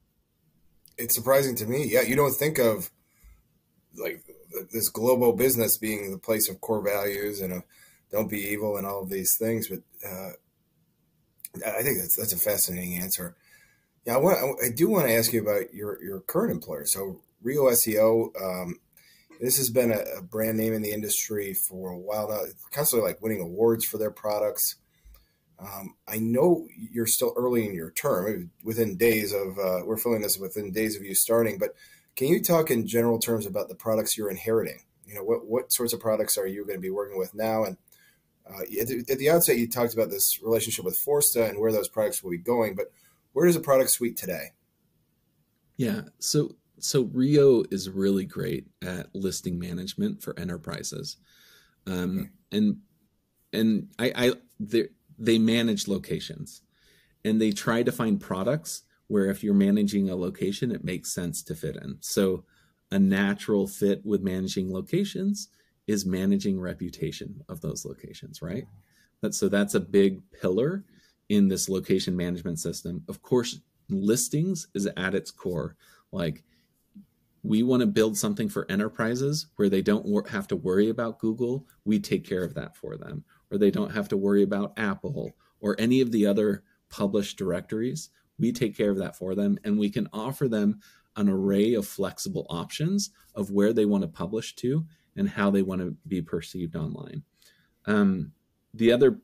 It's 0.98 1.16
surprising 1.16 1.56
to 1.58 1.66
me. 1.66 1.86
Yeah, 1.90 2.02
you 2.02 2.16
don't 2.16 2.36
think 2.36 2.58
of 2.58 2.90
like 3.98 4.24
this 4.72 4.90
global 4.90 5.34
business 5.34 5.78
being 5.78 6.12
the 6.12 6.18
place 6.18 6.50
of 6.50 6.62
core 6.62 6.82
values 6.82 7.42
and 7.42 7.54
a, 7.54 7.64
don't 8.12 8.30
be 8.30 8.40
evil 8.40 8.78
and 8.78 8.86
all 8.86 9.04
of 9.04 9.10
these 9.10 9.36
things, 9.40 9.68
but 9.68 9.80
uh, 10.08 10.32
I 11.66 11.82
think 11.82 11.98
that's 12.00 12.16
that's 12.16 12.34
a 12.34 12.38
fascinating 12.38 12.96
answer. 12.96 13.36
Yeah, 14.06 14.16
I 14.16 14.18
want 14.18 14.38
I 14.64 14.70
do 14.76 14.90
want 14.90 15.08
to 15.08 15.14
ask 15.14 15.34
you 15.34 15.42
about 15.42 15.74
your 15.74 16.02
your 16.04 16.22
current 16.22 16.52
employer. 16.52 16.86
So 16.86 17.22
Rio 17.42 17.70
SEO, 17.70 18.30
um, 18.42 18.80
this 19.40 19.58
has 19.58 19.70
been 19.70 19.92
a, 19.92 20.00
a, 20.18 20.22
brand 20.22 20.58
name 20.58 20.74
in 20.74 20.82
the 20.82 20.92
industry 20.92 21.54
for 21.54 21.92
a 21.92 21.98
while 21.98 22.30
now. 22.30 22.42
Constantly 22.72 23.08
like 23.08 23.22
winning 23.22 23.42
awards 23.42 23.86
for 23.86 23.98
their 23.98 24.12
products. 24.12 24.76
Um, 25.58 25.96
I 26.08 26.18
know 26.18 26.68
you're 26.78 27.08
still 27.08 27.34
early 27.38 27.66
in 27.66 27.74
your 27.74 27.92
term, 27.92 28.52
within 28.64 28.98
days 28.98 29.34
of 29.34 29.58
uh, 29.58 29.86
we're 29.86 29.98
filling 29.98 30.22
this 30.22 30.38
within 30.38 30.72
days 30.72 30.96
of 30.98 31.04
you 31.04 31.16
starting. 31.16 31.58
But 31.58 31.72
can 32.16 32.28
you 32.28 32.42
talk 32.42 32.72
in 32.72 32.88
general 32.88 33.20
terms 33.20 33.46
about 33.46 33.70
the 33.70 33.76
products 33.76 34.18
you're 34.18 34.30
inheriting? 34.30 34.82
You 35.06 35.16
know, 35.16 35.24
what 35.24 35.46
what 35.46 35.72
sorts 35.72 35.94
of 35.94 36.00
products 36.00 36.38
are 36.38 36.48
you 36.48 36.66
going 36.66 36.78
to 36.78 36.82
be 36.82 36.90
working 36.90 37.18
with 37.18 37.34
now, 37.36 37.64
and 37.64 37.78
uh, 38.50 38.62
at, 38.62 38.88
the, 38.88 39.06
at, 39.10 39.18
the, 39.18 39.30
outset, 39.30 39.58
you 39.58 39.68
talked 39.68 39.94
about 39.94 40.10
this 40.10 40.42
relationship 40.42 40.86
with 40.86 41.00
Forsta 41.00 41.50
and 41.50 41.60
where 41.60 41.72
those 41.72 41.88
products 41.88 42.24
will 42.24 42.32
be 42.32 42.38
going, 42.38 42.76
but 42.76 42.92
where 43.34 43.48
is 43.48 43.56
the 43.56 43.62
product 43.62 43.90
suite 43.90 44.18
today? 44.18 44.52
Yeah, 45.78 46.02
so 46.20 46.56
so 46.80 47.04
Rio 47.04 47.64
is 47.70 47.90
really 47.90 48.26
great 48.26 48.68
at 48.82 49.14
listing 49.14 49.60
management 49.60 50.24
for 50.24 50.38
enterprises, 50.40 51.18
um, 51.86 52.20
okay. 52.20 52.30
and 52.58 52.78
and 53.52 53.90
I, 54.00 54.12
I 54.16 54.34
they 55.20 55.38
manage 55.38 55.88
locations, 55.88 56.62
and 57.24 57.42
they 57.42 57.52
try 57.52 57.84
to 57.84 57.92
find 57.92 58.20
products 58.20 58.85
where 59.08 59.30
if 59.30 59.44
you're 59.44 59.54
managing 59.54 60.10
a 60.10 60.16
location, 60.16 60.72
it 60.72 60.84
makes 60.84 61.14
sense 61.14 61.44
to 61.44 61.56
fit 61.56 61.76
in. 61.76 61.98
So 62.02 62.44
a 62.92 63.00
natural 63.00 63.68
fit 63.68 64.06
with 64.06 64.22
managing 64.22 64.72
locations 64.72 65.50
is 65.88 66.06
managing 66.06 66.60
reputation 66.60 67.42
of 67.48 67.62
those 67.62 67.86
locations, 67.86 68.42
right? 68.42 68.66
That, 69.22 69.34
so 69.34 69.50
that's 69.50 69.76
a 69.76 69.80
big 69.80 70.22
pillar 70.32 70.84
in 71.30 71.48
this 71.48 71.70
location 71.70 72.16
management 72.16 72.60
system. 72.60 73.04
Of 73.08 73.22
course, 73.22 73.60
listings 73.90 74.68
is 74.74 74.88
at 74.98 75.16
its 75.16 75.32
core. 75.32 75.76
Like 76.12 76.44
we 77.44 77.62
want 77.62 77.82
to 77.82 77.88
build 77.88 78.18
something 78.18 78.50
for 78.50 78.66
enterprises 78.70 79.48
where 79.56 79.70
they 79.70 79.82
don't 79.82 80.06
wor- 80.06 80.28
have 80.30 80.48
to 80.48 80.56
worry 80.56 80.90
about 80.90 81.20
Google. 81.20 81.68
We 81.86 82.00
take 82.00 82.28
care 82.28 82.44
of 82.44 82.56
that 82.56 82.76
for 82.76 82.98
them, 82.98 83.24
or 83.52 83.58
they 83.58 83.72
don't 83.72 83.92
have 83.92 84.08
to 84.10 84.18
worry 84.18 84.42
about 84.42 84.74
Apple 84.78 85.36
or 85.60 85.76
any 85.78 86.02
of 86.02 86.12
the 86.12 86.26
other 86.26 86.64
published 86.90 87.38
directories. 87.38 88.10
We 88.38 88.52
take 88.52 88.76
care 88.76 88.92
of 88.92 88.98
that 88.98 89.16
for 89.16 89.36
them, 89.36 89.58
and 89.64 89.80
we 89.80 89.90
can 89.90 90.10
offer 90.12 90.48
them 90.48 90.80
an 91.16 91.30
array 91.30 91.74
of 91.74 91.88
flexible 91.88 92.46
options 92.50 93.10
of 93.34 93.52
where 93.52 93.74
they 93.74 93.86
want 93.86 94.02
to 94.04 94.08
publish 94.08 94.54
to 94.56 94.86
and 95.16 95.30
how 95.30 95.50
they 95.50 95.62
want 95.62 95.82
to 95.82 95.96
be 96.08 96.22
perceived 96.22 96.76
online. 96.76 97.24
Um, 97.86 98.34
the 98.74 98.92
other, 98.92 99.20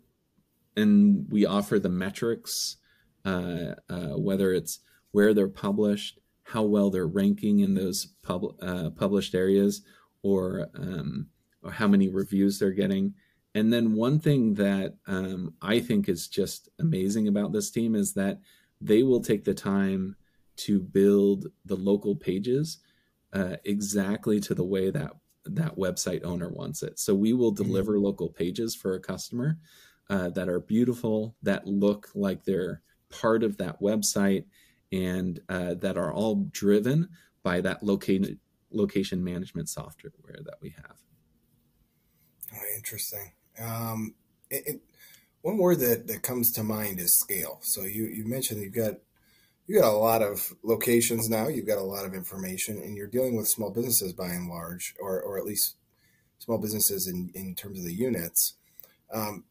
and 0.77 1.27
we 1.29 1.45
offer 1.45 1.79
the 1.79 1.89
metrics, 1.89 2.77
uh, 3.25 3.75
uh, 3.89 4.17
whether 4.17 4.53
it's 4.53 4.79
where 5.11 5.33
they're 5.33 5.49
published, 5.49 6.19
how 6.43 6.63
well 6.63 6.89
they're 6.89 7.07
ranking 7.07 7.59
in 7.59 7.73
those 7.73 8.07
pub, 8.23 8.43
uh, 8.61 8.89
published 8.91 9.35
areas, 9.35 9.81
or, 10.23 10.69
um, 10.75 11.27
or 11.61 11.71
how 11.71 11.87
many 11.87 12.07
reviews 12.07 12.59
they're 12.59 12.71
getting. 12.71 13.13
And 13.53 13.73
then 13.73 13.95
one 13.95 14.19
thing 14.19 14.53
that 14.53 14.95
um, 15.07 15.55
I 15.61 15.81
think 15.81 16.07
is 16.07 16.27
just 16.27 16.69
amazing 16.79 17.27
about 17.27 17.51
this 17.51 17.69
team 17.69 17.95
is 17.95 18.13
that 18.13 18.39
they 18.81 19.03
will 19.03 19.21
take 19.21 19.43
the 19.43 19.53
time 19.53 20.15
to 20.57 20.79
build 20.79 21.47
the 21.65 21.75
local 21.75 22.15
pages 22.15 22.79
uh, 23.33 23.55
exactly 23.63 24.39
to 24.39 24.53
the 24.53 24.63
way 24.63 24.89
that 24.89 25.11
that 25.45 25.75
website 25.75 26.23
owner 26.23 26.49
wants 26.49 26.83
it. 26.83 26.99
So 26.99 27.15
we 27.15 27.33
will 27.33 27.53
mm-hmm. 27.53 27.63
deliver 27.63 27.93
mm-hmm. 27.93 28.05
local 28.05 28.29
pages 28.29 28.75
for 28.75 28.93
a 28.93 28.99
customer 28.99 29.57
uh, 30.09 30.29
that 30.31 30.49
are 30.49 30.59
beautiful, 30.59 31.35
that 31.41 31.65
look 31.65 32.09
like 32.13 32.43
they're 32.43 32.81
part 33.09 33.43
of 33.43 33.57
that 33.57 33.81
website, 33.81 34.45
and 34.91 35.39
uh, 35.49 35.75
that 35.75 35.97
are 35.97 36.13
all 36.13 36.47
driven 36.51 37.09
by 37.43 37.61
that 37.61 37.81
location 37.83 38.39
location 38.73 39.21
management 39.23 39.67
software 39.67 40.11
that 40.45 40.55
we 40.61 40.69
have. 40.69 40.95
Oh, 42.53 42.75
interesting. 42.75 43.31
Um, 43.59 44.13
it, 44.49 44.63
it, 44.65 44.81
one 45.41 45.57
word 45.57 45.79
that, 45.79 46.07
that 46.07 46.23
comes 46.23 46.51
to 46.53 46.63
mind 46.63 46.99
is 46.99 47.17
scale. 47.17 47.59
So 47.63 47.83
you, 47.83 48.05
you 48.05 48.25
mentioned 48.25 48.61
you've 48.61 48.73
got 48.73 48.95
you 49.67 49.79
got 49.79 49.93
a 49.93 49.97
lot 49.97 50.21
of 50.21 50.53
locations 50.63 51.29
now. 51.29 51.47
You've 51.47 51.67
got 51.67 51.77
a 51.77 51.83
lot 51.83 52.05
of 52.05 52.13
information, 52.13 52.77
and 52.77 52.97
you're 52.97 53.07
dealing 53.07 53.37
with 53.37 53.47
small 53.47 53.71
businesses 53.71 54.11
by 54.11 54.29
and 54.29 54.49
large, 54.49 54.95
or 54.99 55.21
or 55.21 55.37
at 55.37 55.45
least 55.45 55.77
small 56.39 56.57
businesses 56.57 57.07
in 57.07 57.31
in 57.33 57.55
terms 57.55 57.79
of 57.79 57.85
the 57.85 57.93
units. 57.93 58.55
Um, 59.13 59.45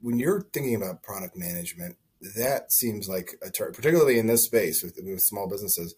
when 0.00 0.18
you're 0.18 0.46
thinking 0.52 0.74
about 0.74 1.02
product 1.02 1.36
management, 1.36 1.96
that 2.36 2.72
seems 2.72 3.08
like 3.08 3.36
a 3.42 3.50
term, 3.50 3.72
particularly 3.72 4.18
in 4.18 4.26
this 4.26 4.44
space 4.44 4.82
with, 4.82 4.98
with 5.02 5.20
small 5.20 5.48
businesses. 5.48 5.94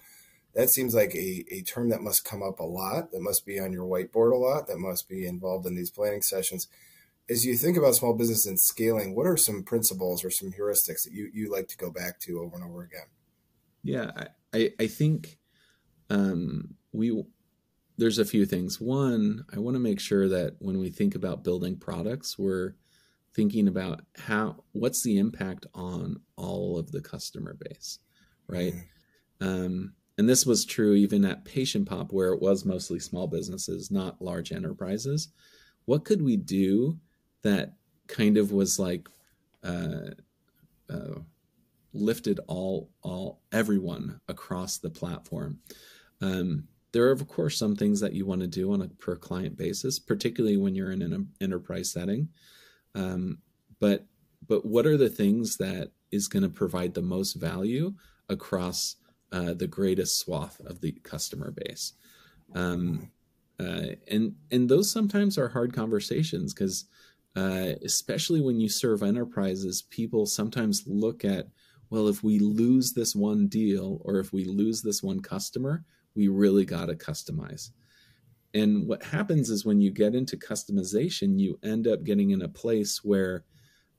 That 0.54 0.70
seems 0.70 0.94
like 0.94 1.14
a, 1.14 1.44
a 1.50 1.62
term 1.62 1.88
that 1.88 2.02
must 2.02 2.24
come 2.24 2.42
up 2.42 2.61
a 2.61 2.64
lot, 2.64 3.11
that 3.11 3.20
must 3.20 3.44
be 3.44 3.59
on 3.59 3.72
your 3.72 3.87
whiteboard 3.87 4.33
a 4.33 4.37
lot, 4.37 4.68
that 4.68 4.78
must 4.78 5.09
be 5.09 5.26
involved 5.26 5.66
in 5.66 5.74
these 5.74 5.90
planning 5.90 6.22
sessions. 6.22 6.68
As 7.31 7.45
you 7.45 7.57
think 7.57 7.77
about 7.77 7.95
small 7.95 8.15
business 8.15 8.47
and 8.47 8.61
scaling, 8.61 9.15
what 9.15 9.27
are 9.27 9.37
some 9.37 9.63
principles 9.63 10.25
or 10.25 10.31
some 10.31 10.53
heuristics 10.53 11.05
that 11.05 11.13
you, 11.13 11.31
you 11.33 11.51
like 11.51 11.69
to 11.69 11.77
go 11.77 11.91
back 11.91 12.21
to 12.21 12.41
over 12.41 12.57
and 12.57 12.65
over 12.65 12.83
again? 12.83 13.07
Yeah, 13.83 14.11
I, 14.53 14.73
I 14.79 14.87
think 14.87 15.39
um, 16.11 16.75
we 16.93 17.25
there's 17.97 18.19
a 18.19 18.25
few 18.25 18.45
things. 18.45 18.81
One, 18.81 19.45
I 19.55 19.59
want 19.59 19.77
to 19.77 19.81
make 19.81 20.01
sure 20.01 20.29
that 20.29 20.57
when 20.59 20.79
we 20.79 20.91
think 20.91 21.15
about 21.15 21.45
building 21.45 21.77
products, 21.77 22.39
we're 22.39 22.75
thinking 23.35 23.69
about 23.69 24.03
how 24.17 24.65
what's 24.73 25.03
the 25.03 25.19
impact 25.19 25.67
on 25.75 26.21
all 26.37 26.79
of 26.79 26.93
the 26.93 27.01
customer 27.01 27.57
base, 27.59 27.99
right? 28.49 28.75
Mm-hmm. 28.75 29.47
Um, 29.47 29.93
and 30.17 30.29
this 30.29 30.47
was 30.47 30.65
true 30.65 30.95
even 30.95 31.25
at 31.25 31.45
Patient 31.45 31.89
Pop, 31.89 32.13
where 32.13 32.33
it 32.33 32.41
was 32.41 32.65
mostly 32.65 33.01
small 33.01 33.27
businesses, 33.27 33.91
not 33.91 34.23
large 34.23 34.53
enterprises. 34.53 35.29
What 35.87 36.05
could 36.05 36.23
we 36.23 36.37
do 36.37 36.99
that 37.44 37.74
kind 38.09 38.37
of 38.37 38.52
was 38.52 38.78
like 38.78 39.09
uh, 39.62 40.11
uh, 40.90 41.20
lifted 41.92 42.40
all 42.48 42.90
all 43.02 43.40
everyone 43.52 44.20
across 44.28 44.78
the 44.78 44.90
platform. 44.90 45.61
Um, 46.20 46.64
there 46.92 47.07
are 47.07 47.12
of 47.12 47.26
course 47.28 47.57
some 47.57 47.76
things 47.76 48.00
that 48.00 48.12
you 48.12 48.26
want 48.26 48.40
to 48.40 48.46
do 48.46 48.72
on 48.72 48.83
a 48.83 48.88
per 48.88 49.16
client 49.16 49.57
basis, 49.57 49.98
particularly 49.98 50.57
when 50.57 50.74
you're 50.74 50.92
in 50.92 51.02
an 51.02 51.28
enterprise 51.40 51.90
setting. 51.90 52.28
Um, 52.94 53.38
but 53.80 54.07
but 54.46 54.64
what 54.64 54.87
are 54.87 54.96
the 54.96 55.09
things 55.09 55.57
that 55.57 55.92
is 56.11 56.28
going 56.28 56.42
to 56.42 56.48
provide 56.48 56.94
the 56.94 57.02
most 57.02 57.35
value 57.35 57.94
across 58.28 58.96
uh, 59.33 59.54
the 59.54 59.66
greatest 59.66 60.18
swath 60.18 60.61
of 60.66 60.80
the 60.80 60.92
customer 61.02 61.50
base? 61.50 61.94
Um, 62.54 63.11
uh, 63.59 63.96
and 64.09 64.35
and 64.50 64.68
those 64.68 64.90
sometimes 64.90 65.38
are 65.38 65.48
hard 65.48 65.72
conversations 65.72 66.52
because 66.52 66.87
uh, 67.37 67.73
especially 67.83 68.40
when 68.40 68.61
you 68.61 68.68
serve 68.68 69.03
enterprises, 69.03 69.83
people 69.83 70.27
sometimes 70.27 70.85
look 70.87 71.25
at 71.25 71.49
well, 71.90 72.09
if 72.09 72.25
we 72.25 72.38
lose 72.40 72.92
this 72.92 73.14
one 73.14 73.47
deal 73.47 74.01
or 74.05 74.18
if 74.18 74.33
we 74.33 74.44
lose 74.44 74.83
this 74.83 75.03
one 75.03 75.20
customer, 75.20 75.85
we 76.16 76.29
really 76.29 76.64
got 76.64 76.87
to 76.87 76.94
customize. 76.94 77.70
And 78.53 78.88
what 78.88 79.03
happens 79.03 79.51
is 79.51 79.64
when 79.64 79.81
you 79.81 79.90
get 79.90 80.14
into 80.14 80.37
customization, 80.37 81.38
you 81.38 81.59
end 81.62 81.87
up 81.87 82.05
getting 82.05 82.31
in 82.31 82.42
a 82.42 82.49
place 82.49 83.05
where 83.05 83.44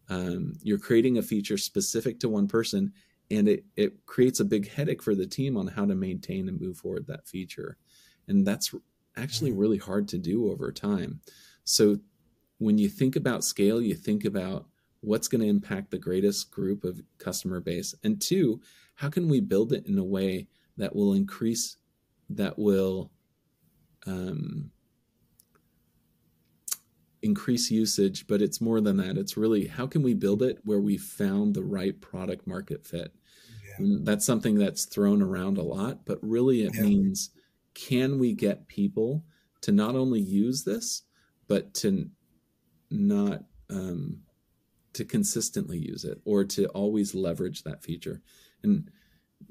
um, 0.10 0.54
you're 0.62 0.78
creating 0.78 1.18
a 1.18 1.24
feature 1.24 1.58
specific 1.58 2.20
to 2.20 2.30
one 2.30 2.48
person, 2.48 2.94
and 3.32 3.48
it, 3.48 3.66
it 3.76 4.06
creates 4.06 4.40
a 4.40 4.46
big 4.46 4.70
headache 4.70 5.02
for 5.02 5.16
the 5.16 5.28
team 5.28 5.58
on 5.58 5.68
how 5.68 5.86
to 5.86 5.96
maintain 5.96 6.48
and 6.48 6.60
move 6.60 6.78
forward 6.78 7.08
that 7.08 7.28
feature. 7.28 7.78
And 8.28 8.46
that's 8.46 8.74
actually 9.18 9.52
mm. 9.52 9.60
really 9.60 9.78
hard 9.78 10.08
to 10.10 10.18
do 10.18 10.52
over 10.52 10.72
time. 10.72 11.20
So 11.64 11.98
when 12.58 12.78
you 12.78 12.90
think 12.90 13.16
about 13.16 13.44
scale, 13.44 13.82
you 13.82 13.96
think 13.96 14.26
about 14.26 14.68
what's 15.06 15.28
going 15.28 15.42
to 15.42 15.48
impact 15.48 15.92
the 15.92 15.98
greatest 15.98 16.52
group 16.52 16.84
of 16.84 17.02
customer 17.20 17.60
base 17.60 17.94
and 18.04 18.22
two 18.22 18.60
how 18.96 19.10
can 19.10 19.28
we 19.28 19.40
build 19.40 19.72
it 19.72 19.86
in 19.86 19.98
a 19.98 20.04
way 20.04 20.48
that 20.78 20.96
will 20.96 21.14
increase 21.14 21.78
that 22.30 22.58
will 22.58 23.12
um, 24.08 24.72
increase 27.22 27.70
usage 27.70 28.26
but 28.28 28.42
it's 28.42 28.60
more 28.60 28.82
than 28.82 28.98
that 28.98 29.18
it's 29.18 29.38
really 29.38 29.68
how 29.68 29.86
can 29.86 30.02
we 30.02 30.14
build 30.14 30.42
it 30.42 30.60
where 30.64 30.82
we 30.82 30.98
found 30.98 31.54
the 31.54 31.64
right 31.64 32.02
product 32.02 32.46
market 32.48 32.86
fit 32.86 33.14
yeah. 33.80 33.98
that's 34.02 34.26
something 34.26 34.56
that's 34.56 34.86
thrown 34.86 35.22
around 35.22 35.58
a 35.58 35.64
lot 35.64 36.06
but 36.06 36.18
really 36.22 36.64
it 36.64 36.74
yeah. 36.76 36.82
means 36.82 37.30
can 37.74 38.18
we 38.18 38.34
get 38.34 38.68
people 38.68 39.24
to 39.62 39.72
not 39.72 39.96
only 39.96 40.20
use 40.20 40.64
this 40.64 41.04
but 41.48 41.74
to 41.74 42.10
not 42.96 43.44
um, 43.70 44.22
to 44.94 45.06
consistently 45.06 45.78
use 45.78 46.04
it 46.04 46.20
or 46.26 46.44
to 46.44 46.68
always 46.68 47.14
leverage 47.14 47.64
that 47.64 47.84
feature. 47.84 48.22
And 48.64 48.90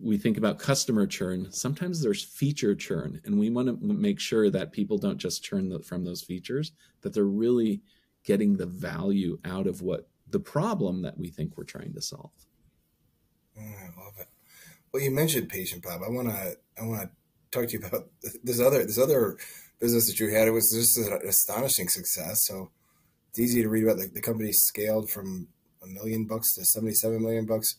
we 0.01 0.17
think 0.17 0.37
about 0.37 0.59
customer 0.59 1.07
churn. 1.07 1.53
Sometimes 1.53 2.03
there's 2.03 2.23
feature 2.23 2.75
churn, 2.75 3.21
and 3.25 3.39
we 3.39 3.51
want 3.51 3.69
to 3.69 3.77
make 3.87 4.19
sure 4.19 4.51
that 4.51 4.73
people 4.73 4.99
don't 4.99 5.19
just 5.19 5.45
churn 5.45 5.69
the, 5.69 5.81
from 5.81 6.05
those 6.05 6.23
features, 6.23 6.73
that 7.03 7.13
they're 7.13 7.25
really 7.25 7.83
getting 8.25 8.57
the 8.57 8.67
value 8.67 9.39
out 9.45 9.67
of 9.67 9.83
what 9.83 10.09
the 10.31 10.41
problem 10.41 11.03
that 11.03 11.19
we 11.19 11.29
think 11.29 11.57
we're 11.57 11.65
trying 11.65 11.93
to 11.93 12.01
solve. 12.01 12.33
Oh, 13.59 13.63
I 13.63 14.03
love 14.03 14.15
it. 14.19 14.29
Well, 14.93 15.03
you 15.03 15.11
mentioned 15.11 15.49
Patient 15.49 15.83
Pop. 15.83 16.01
I 16.05 16.09
want 16.09 16.29
to 16.29 16.57
I 16.81 16.87
want 16.87 17.03
to 17.03 17.11
talk 17.51 17.69
to 17.69 17.79
you 17.79 17.87
about 17.87 18.09
this 18.43 18.61
other 18.61 18.85
this 18.85 18.99
other 18.99 19.37
business 19.79 20.07
that 20.07 20.19
you 20.19 20.31
had. 20.31 20.49
It 20.49 20.53
was 20.53 20.73
just 20.73 20.97
an 20.99 21.21
astonishing 21.29 21.89
success. 21.89 22.47
So 22.47 22.71
it's 23.35 23.41
easy 23.41 23.63
to 23.63 23.69
read 23.69 23.83
about 23.83 23.97
the, 23.97 24.07
the 24.07 24.21
company 24.21 24.53
scaled 24.53 25.11
from 25.11 25.49
a 25.83 25.89
million 25.89 26.25
bucks 26.25 26.55
to 26.55 26.65
77 26.65 27.21
million 27.21 27.47
bucks. 27.47 27.75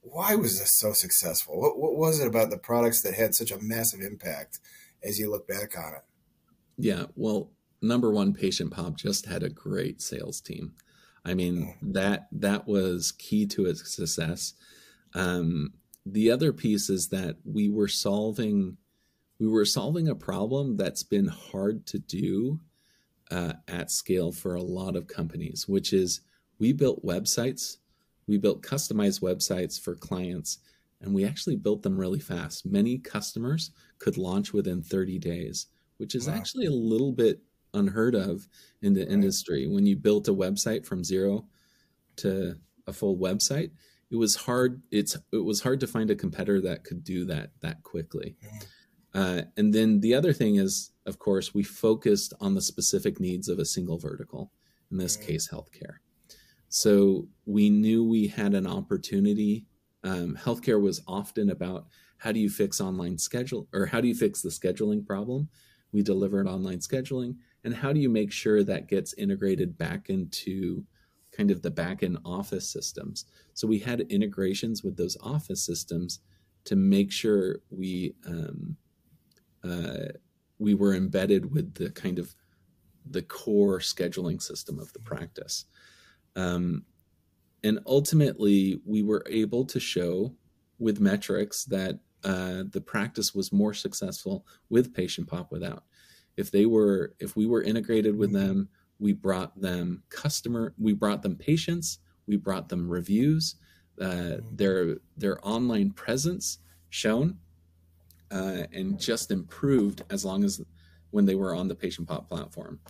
Why 0.00 0.34
was 0.34 0.58
this 0.58 0.72
so 0.72 0.92
successful? 0.92 1.60
What, 1.60 1.78
what 1.78 1.94
was 1.94 2.18
it 2.18 2.26
about 2.26 2.50
the 2.50 2.58
products 2.58 3.00
that 3.02 3.14
had 3.14 3.32
such 3.32 3.52
a 3.52 3.60
massive 3.60 4.00
impact 4.00 4.58
as 5.04 5.20
you 5.20 5.30
look 5.30 5.46
back 5.46 5.78
on 5.78 5.94
it? 5.94 6.02
Yeah, 6.76 7.04
well, 7.14 7.52
number 7.80 8.10
one, 8.10 8.32
Patient 8.32 8.72
Pop 8.72 8.96
just 8.96 9.26
had 9.26 9.44
a 9.44 9.48
great 9.48 10.02
sales 10.02 10.40
team. 10.40 10.72
I 11.24 11.34
mean, 11.34 11.68
oh. 11.70 11.92
that 11.92 12.26
that 12.32 12.66
was 12.66 13.12
key 13.12 13.46
to 13.48 13.66
its 13.66 13.94
success. 13.94 14.54
Um, 15.14 15.74
the 16.04 16.32
other 16.32 16.52
piece 16.52 16.90
is 16.90 17.10
that 17.10 17.36
we 17.44 17.68
were 17.68 17.86
solving 17.86 18.78
we 19.38 19.46
were 19.46 19.64
solving 19.64 20.08
a 20.08 20.16
problem 20.16 20.76
that's 20.76 21.04
been 21.04 21.28
hard 21.28 21.86
to 21.86 22.00
do 22.00 22.58
uh, 23.30 23.54
at 23.68 23.90
scale 23.90 24.32
for 24.32 24.54
a 24.54 24.62
lot 24.62 24.96
of 24.96 25.06
companies, 25.06 25.68
which 25.68 25.92
is 25.92 26.20
we 26.58 26.72
built 26.72 27.04
websites, 27.04 27.78
we 28.26 28.38
built 28.38 28.62
customized 28.62 29.20
websites 29.20 29.80
for 29.80 29.94
clients, 29.94 30.58
and 31.00 31.14
we 31.14 31.24
actually 31.24 31.56
built 31.56 31.82
them 31.82 31.98
really 31.98 32.20
fast. 32.20 32.66
Many 32.66 32.98
customers 32.98 33.70
could 33.98 34.18
launch 34.18 34.52
within 34.52 34.82
30 34.82 35.18
days, 35.18 35.66
which 35.96 36.14
is 36.14 36.28
wow. 36.28 36.34
actually 36.34 36.66
a 36.66 36.72
little 36.72 37.12
bit 37.12 37.40
unheard 37.74 38.14
of 38.14 38.46
in 38.82 38.94
the 38.94 39.02
right. 39.02 39.10
industry. 39.10 39.66
When 39.66 39.86
you 39.86 39.96
built 39.96 40.28
a 40.28 40.34
website 40.34 40.84
from 40.84 41.04
zero 41.04 41.46
to 42.16 42.56
a 42.86 42.92
full 42.92 43.16
website, 43.16 43.70
it 44.10 44.16
was 44.16 44.34
hard. 44.34 44.82
It's 44.90 45.16
it 45.32 45.44
was 45.44 45.60
hard 45.60 45.80
to 45.80 45.86
find 45.86 46.10
a 46.10 46.16
competitor 46.16 46.60
that 46.62 46.84
could 46.84 47.04
do 47.04 47.24
that 47.26 47.50
that 47.60 47.82
quickly. 47.82 48.36
Mm. 48.44 48.66
Uh, 49.12 49.42
and 49.56 49.72
then 49.72 50.00
the 50.00 50.14
other 50.14 50.32
thing 50.32 50.56
is, 50.56 50.90
of 51.06 51.18
course, 51.18 51.54
we 51.54 51.62
focused 51.62 52.34
on 52.40 52.54
the 52.54 52.60
specific 52.60 53.20
needs 53.20 53.48
of 53.48 53.58
a 53.58 53.64
single 53.64 53.98
vertical, 53.98 54.52
in 54.90 54.98
this 54.98 55.16
mm. 55.16 55.26
case, 55.26 55.48
healthcare. 55.48 55.96
So 56.68 57.28
we 57.46 57.68
knew 57.70 58.04
we 58.04 58.28
had 58.28 58.54
an 58.54 58.66
opportunity. 58.66 59.66
Um, 60.04 60.36
healthcare 60.40 60.80
was 60.80 61.02
often 61.06 61.50
about 61.50 61.86
how 62.18 62.32
do 62.32 62.38
you 62.38 62.50
fix 62.50 62.80
online 62.80 63.18
schedule 63.18 63.66
or 63.72 63.86
how 63.86 64.00
do 64.00 64.08
you 64.08 64.14
fix 64.14 64.42
the 64.42 64.50
scheduling 64.50 65.04
problem? 65.04 65.48
We 65.92 66.02
delivered 66.02 66.46
online 66.46 66.78
scheduling. 66.78 67.36
And 67.64 67.74
how 67.74 67.92
do 67.92 68.00
you 68.00 68.08
make 68.08 68.30
sure 68.30 68.62
that 68.62 68.88
gets 68.88 69.14
integrated 69.14 69.76
back 69.76 70.08
into 70.08 70.84
kind 71.32 71.50
of 71.50 71.62
the 71.62 71.70
back 71.70 72.02
end 72.02 72.18
office 72.24 72.70
systems? 72.70 73.24
So 73.54 73.66
we 73.66 73.78
had 73.78 74.02
integrations 74.02 74.84
with 74.84 74.96
those 74.96 75.16
office 75.22 75.64
systems 75.64 76.20
to 76.64 76.76
make 76.76 77.10
sure 77.10 77.56
we 77.70 78.14
um, 78.26 78.76
uh, 79.64 80.12
we 80.60 80.74
were 80.74 80.94
embedded 80.94 81.50
with 81.52 81.74
the 81.74 81.90
kind 81.90 82.18
of 82.18 82.34
the 83.10 83.22
core 83.22 83.80
scheduling 83.80 84.40
system 84.40 84.78
of 84.78 84.92
the 84.92 85.00
practice. 85.00 85.64
Um, 86.36 86.84
and 87.64 87.80
ultimately, 87.86 88.80
we 88.84 89.02
were 89.02 89.24
able 89.28 89.64
to 89.64 89.80
show 89.80 90.32
with 90.78 91.00
metrics 91.00 91.64
that 91.64 91.98
uh, 92.22 92.64
the 92.70 92.80
practice 92.80 93.34
was 93.34 93.52
more 93.52 93.74
successful 93.74 94.46
with 94.68 94.94
patient 94.94 95.26
pop 95.26 95.50
without. 95.50 95.84
If 96.36 96.50
they 96.50 96.66
were, 96.66 97.14
if 97.18 97.36
we 97.36 97.46
were 97.46 97.62
integrated 97.62 98.16
with 98.16 98.32
them, 98.32 98.68
we 98.98 99.14
brought 99.14 99.58
them 99.60 100.02
customer, 100.10 100.74
we 100.78 100.92
brought 100.92 101.22
them 101.22 101.36
patients, 101.36 101.98
we 102.26 102.36
brought 102.36 102.68
them 102.68 102.88
reviews, 102.88 103.56
uh, 104.00 104.36
their 104.52 104.98
their 105.16 105.46
online 105.46 105.90
presence 105.90 106.58
shown 106.90 107.38
uh, 108.30 108.64
and 108.72 108.98
just 108.98 109.30
improved 109.30 110.02
as 110.10 110.24
long 110.24 110.44
as 110.44 110.60
when 111.10 111.26
they 111.26 111.34
were 111.34 111.54
on 111.54 111.68
the 111.68 111.74
patient 111.74 112.08
pop 112.08 112.28
platform. 112.28 112.80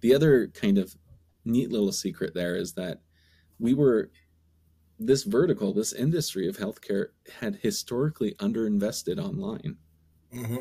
The 0.00 0.14
other 0.14 0.48
kind 0.48 0.78
of 0.78 0.96
neat 1.44 1.70
little 1.70 1.92
secret 1.92 2.34
there 2.34 2.56
is 2.56 2.74
that 2.74 3.00
we 3.58 3.74
were 3.74 4.10
this 4.98 5.24
vertical, 5.24 5.72
this 5.72 5.92
industry 5.92 6.48
of 6.48 6.56
healthcare 6.56 7.08
had 7.40 7.56
historically 7.56 8.34
underinvested 8.34 9.18
online. 9.18 9.76
Mm-hmm. 10.34 10.58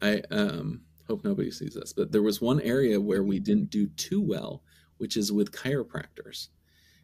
I 0.00 0.22
um, 0.30 0.82
hope 1.06 1.24
nobody 1.24 1.50
sees 1.50 1.74
this, 1.74 1.92
but 1.92 2.12
there 2.12 2.22
was 2.22 2.40
one 2.40 2.60
area 2.60 3.00
where 3.00 3.22
we 3.22 3.40
didn't 3.40 3.70
do 3.70 3.88
too 3.88 4.20
well, 4.20 4.62
which 4.98 5.16
is 5.16 5.32
with 5.32 5.52
chiropractors. 5.52 6.48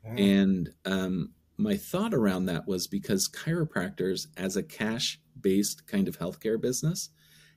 Mm. 0.07 0.43
And 0.43 0.73
um, 0.85 1.31
my 1.59 1.77
thought 1.77 2.15
around 2.15 2.47
that 2.47 2.67
was 2.67 2.87
because 2.87 3.29
chiropractors, 3.29 4.29
as 4.37 4.57
a 4.57 4.63
cash 4.63 5.21
based 5.41 5.87
kind 5.87 6.09
of 6.09 6.19
healthcare 6.19 6.61
business 6.61 7.11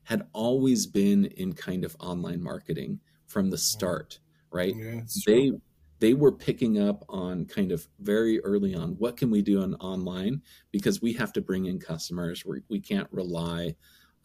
had 0.04 0.28
always 0.34 0.88
been 0.88 1.26
in 1.26 1.54
kind 1.54 1.86
of 1.86 1.96
online 2.00 2.42
marketing 2.42 3.00
from 3.28 3.50
the 3.50 3.58
start, 3.58 4.20
right? 4.52 4.76
Yeah, 4.76 5.02
they 5.26 5.52
they 6.00 6.16
were 6.16 6.32
picking 6.32 6.80
up 6.80 7.06
on 7.10 7.46
kind 7.46 7.72
of 7.72 7.88
very 8.00 8.40
early 8.42 8.74
on 8.74 8.94
what 8.94 9.16
can 9.16 9.30
we 9.30 9.44
do 9.44 9.62
on 9.62 9.76
online 9.76 10.42
because 10.72 11.00
we 11.00 11.14
have 11.14 11.32
to 11.34 11.42
bring 11.42 11.68
in 11.68 11.80
customers. 11.80 12.44
We, 12.44 12.62
we 12.70 12.80
can't 12.80 13.08
rely 13.12 13.76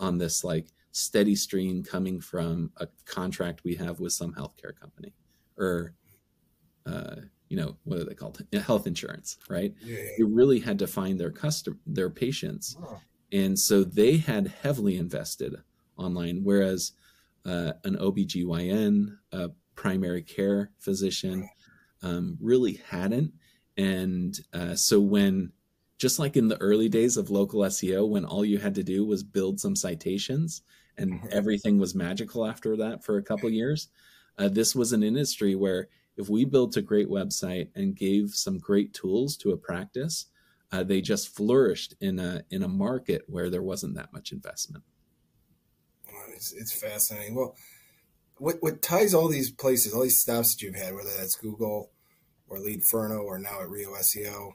on 0.01 0.17
this 0.17 0.43
like 0.43 0.69
steady 0.93 1.37
stream 1.37 1.85
coming 1.85 2.19
from 2.19 2.73
a 2.79 2.89
contract 3.05 3.62
we 3.62 3.75
have 3.75 4.01
with 4.01 4.15
some 4.15 4.33
healthcare 4.33 4.75
company 4.81 5.12
or 5.59 5.93
uh, 6.87 7.17
you 7.49 7.57
know 7.57 7.77
what 7.85 7.99
are 7.99 8.05
they 8.05 8.15
called 8.15 8.45
health 8.65 8.87
insurance 8.87 9.39
right 9.49 9.75
yeah, 9.83 9.99
you 10.19 10.27
really 10.27 10.61
had 10.61 10.79
to 10.79 10.87
find 10.87 11.19
their 11.19 11.31
customer 11.31 11.77
their 11.87 12.11
patients 12.11 12.77
oh. 12.83 13.01
And 13.33 13.59
so 13.59 13.83
they 13.83 14.19
had 14.19 14.53
heavily 14.63 14.97
invested 14.97 15.57
online, 15.97 16.43
whereas 16.45 16.93
uh, 17.45 17.73
an 17.85 17.97
OBGYN, 17.97 19.17
a 19.33 19.51
primary 19.75 20.23
care 20.23 20.71
physician, 20.79 21.49
um, 22.03 22.39
really 22.41 22.81
hadn't. 22.89 23.33
And 23.77 24.39
uh, 24.53 24.75
so 24.75 25.01
when, 25.01 25.53
just 25.99 26.19
like 26.19 26.37
in 26.37 26.49
the 26.49 26.61
early 26.61 26.89
days 26.89 27.17
of 27.17 27.31
local 27.31 27.61
SEO, 27.61 28.09
when 28.09 28.25
all 28.25 28.45
you 28.45 28.59
had 28.59 28.75
to 28.77 28.83
do 28.83 29.05
was 29.05 29.23
build 29.23 29.61
some 29.61 29.75
citations 29.75 30.63
and 30.99 31.15
mm-hmm. 31.15 31.27
everything 31.31 31.79
was 31.79 31.95
magical 31.95 32.47
after 32.47 32.77
that 32.77 33.05
for 33.05 33.17
a 33.17 33.23
couple 33.23 33.51
years, 33.51 33.89
uh, 34.39 34.49
this 34.49 34.75
was 34.75 34.93
an 34.93 35.03
industry 35.03 35.55
where 35.55 35.89
if 36.17 36.29
we 36.29 36.45
built 36.45 36.77
a 36.77 36.83
great 36.83 37.09
website 37.09 37.69
and 37.75 37.97
gave 37.97 38.31
some 38.31 38.59
great 38.59 38.95
tools 38.95 39.37
to 39.39 39.51
a 39.51 39.57
practice, 39.57 40.27
uh, 40.73 40.83
they 40.83 41.01
just 41.01 41.35
flourished 41.35 41.95
in 42.01 42.19
a 42.19 42.43
in 42.51 42.63
a 42.63 42.69
market 42.69 43.23
where 43.27 43.51
there 43.51 43.63
wasn't 43.63 43.95
that 43.95 44.13
much 44.13 44.33
investment. 44.33 44.85
It's, 46.37 46.53
it's 46.53 46.79
fascinating. 46.79 47.35
Well, 47.35 47.57
what 48.39 48.57
what 48.61 48.83
ties 48.83 49.15
all 49.15 49.29
these 49.29 49.51
places, 49.51 49.93
all 49.93 50.03
these 50.03 50.19
stops 50.19 50.55
that 50.55 50.63
you've 50.63 50.75
had, 50.75 50.95
whether 50.95 51.11
that's 51.17 51.37
Google 51.37 51.91
or 52.49 52.59
Leadferno 52.59 53.23
or 53.23 53.39
now 53.39 53.63
at 53.63 53.69
Rio 53.69 53.91
SEO, 53.95 54.53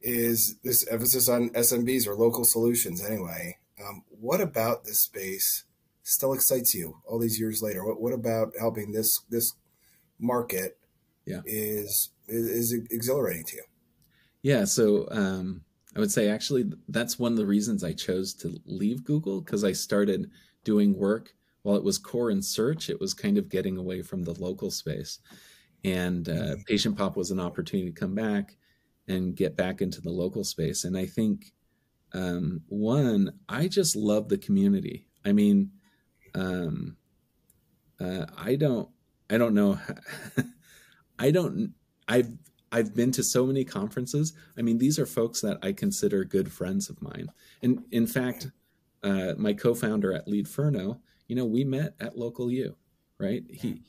is 0.00 0.56
this 0.64 0.86
emphasis 0.88 1.28
on 1.28 1.50
SMBs 1.50 2.06
or 2.06 2.14
local 2.14 2.44
solutions. 2.44 3.04
Anyway, 3.04 3.58
um, 3.82 4.02
what 4.08 4.40
about 4.40 4.84
this 4.84 5.00
space 5.00 5.64
still 6.02 6.32
excites 6.32 6.74
you 6.74 6.98
all 7.06 7.18
these 7.18 7.38
years 7.38 7.62
later? 7.62 7.84
What 7.84 8.00
what 8.00 8.12
about 8.12 8.52
helping 8.58 8.92
this 8.92 9.20
this 9.30 9.52
market? 10.18 10.78
Yeah, 11.26 11.40
is 11.44 12.10
is, 12.28 12.72
is 12.72 12.72
exhilarating 12.90 13.44
to 13.44 13.56
you? 13.56 13.62
Yeah, 14.42 14.64
so 14.64 15.08
um, 15.10 15.62
I 15.96 16.00
would 16.00 16.10
say 16.10 16.28
actually 16.28 16.70
that's 16.88 17.18
one 17.18 17.32
of 17.32 17.38
the 17.38 17.46
reasons 17.46 17.84
I 17.84 17.92
chose 17.92 18.34
to 18.34 18.58
leave 18.66 19.04
Google 19.04 19.40
because 19.40 19.64
I 19.64 19.72
started 19.72 20.30
doing 20.64 20.96
work 20.96 21.34
while 21.62 21.76
it 21.76 21.84
was 21.84 21.98
core 21.98 22.30
in 22.30 22.42
search. 22.42 22.90
It 22.90 23.00
was 23.00 23.14
kind 23.14 23.38
of 23.38 23.48
getting 23.48 23.76
away 23.76 24.02
from 24.02 24.24
the 24.24 24.38
local 24.40 24.70
space, 24.70 25.20
and 25.84 26.28
uh, 26.28 26.32
mm-hmm. 26.32 26.62
Patient 26.66 26.96
Pop 26.96 27.16
was 27.16 27.30
an 27.30 27.40
opportunity 27.40 27.90
to 27.90 28.00
come 28.00 28.14
back 28.14 28.56
and 29.08 29.36
get 29.36 29.56
back 29.56 29.82
into 29.82 30.00
the 30.00 30.10
local 30.10 30.44
space. 30.44 30.84
And 30.84 30.96
I 30.96 31.06
think 31.06 31.52
um, 32.14 32.62
one, 32.68 33.32
I 33.48 33.68
just 33.68 33.96
love 33.96 34.28
the 34.28 34.38
community. 34.38 35.08
I 35.24 35.32
mean, 35.32 35.70
um, 36.34 36.96
uh, 38.00 38.26
I 38.36 38.56
don't, 38.56 38.88
I 39.30 39.38
don't 39.38 39.54
know, 39.54 39.78
I 41.22 41.30
don't, 41.30 41.72
I've 42.08 42.30
I've 42.72 42.94
been 42.94 43.12
to 43.12 43.22
so 43.22 43.46
many 43.46 43.64
conferences. 43.64 44.32
I 44.58 44.62
mean, 44.62 44.78
these 44.78 44.98
are 44.98 45.06
folks 45.06 45.42
that 45.42 45.58
I 45.62 45.72
consider 45.72 46.24
good 46.24 46.50
friends 46.50 46.88
of 46.88 47.00
mine. 47.02 47.28
And 47.62 47.84
in 47.90 48.06
fact, 48.06 48.50
uh, 49.02 49.34
my 49.36 49.52
co-founder 49.52 50.12
at 50.14 50.26
Leadferno, 50.26 50.98
you 51.28 51.36
know, 51.36 51.44
we 51.44 51.64
met 51.64 51.94
at 52.00 52.18
Local 52.18 52.50
U, 52.50 52.74
right? 53.18 53.44
He, 53.48 53.82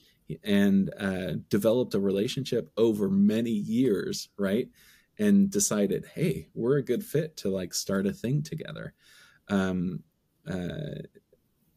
and 0.43 0.93
uh, 0.99 1.33
developed 1.49 1.93
a 1.93 1.99
relationship 1.99 2.71
over 2.77 3.09
many 3.09 3.51
years, 3.51 4.29
right? 4.37 4.67
And 5.17 5.49
decided, 5.49 6.05
hey, 6.13 6.47
we're 6.53 6.77
a 6.77 6.83
good 6.83 7.03
fit 7.03 7.37
to 7.37 7.49
like 7.49 7.73
start 7.73 8.05
a 8.05 8.13
thing 8.13 8.41
together. 8.41 8.93
Um, 9.47 10.03
uh, 10.49 11.03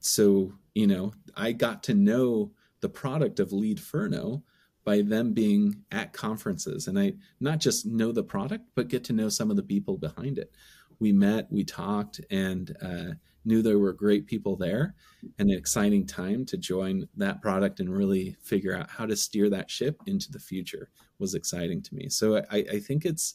so 0.00 0.52
you 0.74 0.86
know, 0.86 1.12
I 1.36 1.52
got 1.52 1.82
to 1.84 1.94
know 1.94 2.52
the 2.80 2.88
product 2.88 3.40
of 3.40 3.52
Lead 3.52 3.78
Leadferno 3.78 4.42
by 4.86 5.02
them 5.02 5.34
being 5.34 5.76
at 5.90 6.14
conferences. 6.14 6.86
And 6.86 6.98
i 6.98 7.12
not 7.40 7.58
just 7.58 7.84
know 7.84 8.12
the 8.12 8.22
product 8.22 8.64
but 8.74 8.88
get 8.88 9.04
to 9.04 9.12
know 9.12 9.28
some 9.28 9.50
of 9.50 9.56
the 9.56 9.62
people 9.62 9.98
behind 9.98 10.38
it. 10.38 10.52
We 11.00 11.12
met 11.12 11.52
we 11.52 11.64
talked 11.64 12.20
and 12.30 12.74
uh, 12.80 13.14
knew 13.44 13.60
there 13.60 13.78
were 13.78 13.92
great 13.92 14.26
people 14.26 14.56
there 14.56 14.94
and 15.38 15.50
an 15.50 15.58
exciting 15.58 16.06
time 16.06 16.46
to 16.46 16.56
join 16.56 17.06
that 17.16 17.42
product 17.42 17.80
and 17.80 17.94
really 17.94 18.36
figure 18.40 18.74
out 18.74 18.88
how 18.88 19.04
to 19.04 19.16
steer 19.16 19.50
that 19.50 19.70
ship 19.70 20.00
into 20.06 20.32
the 20.32 20.38
future 20.38 20.88
was 21.18 21.34
exciting 21.34 21.82
to 21.82 21.94
me. 21.94 22.08
So 22.08 22.36
i, 22.50 22.64
I 22.72 22.78
think 22.78 23.04
it's 23.04 23.34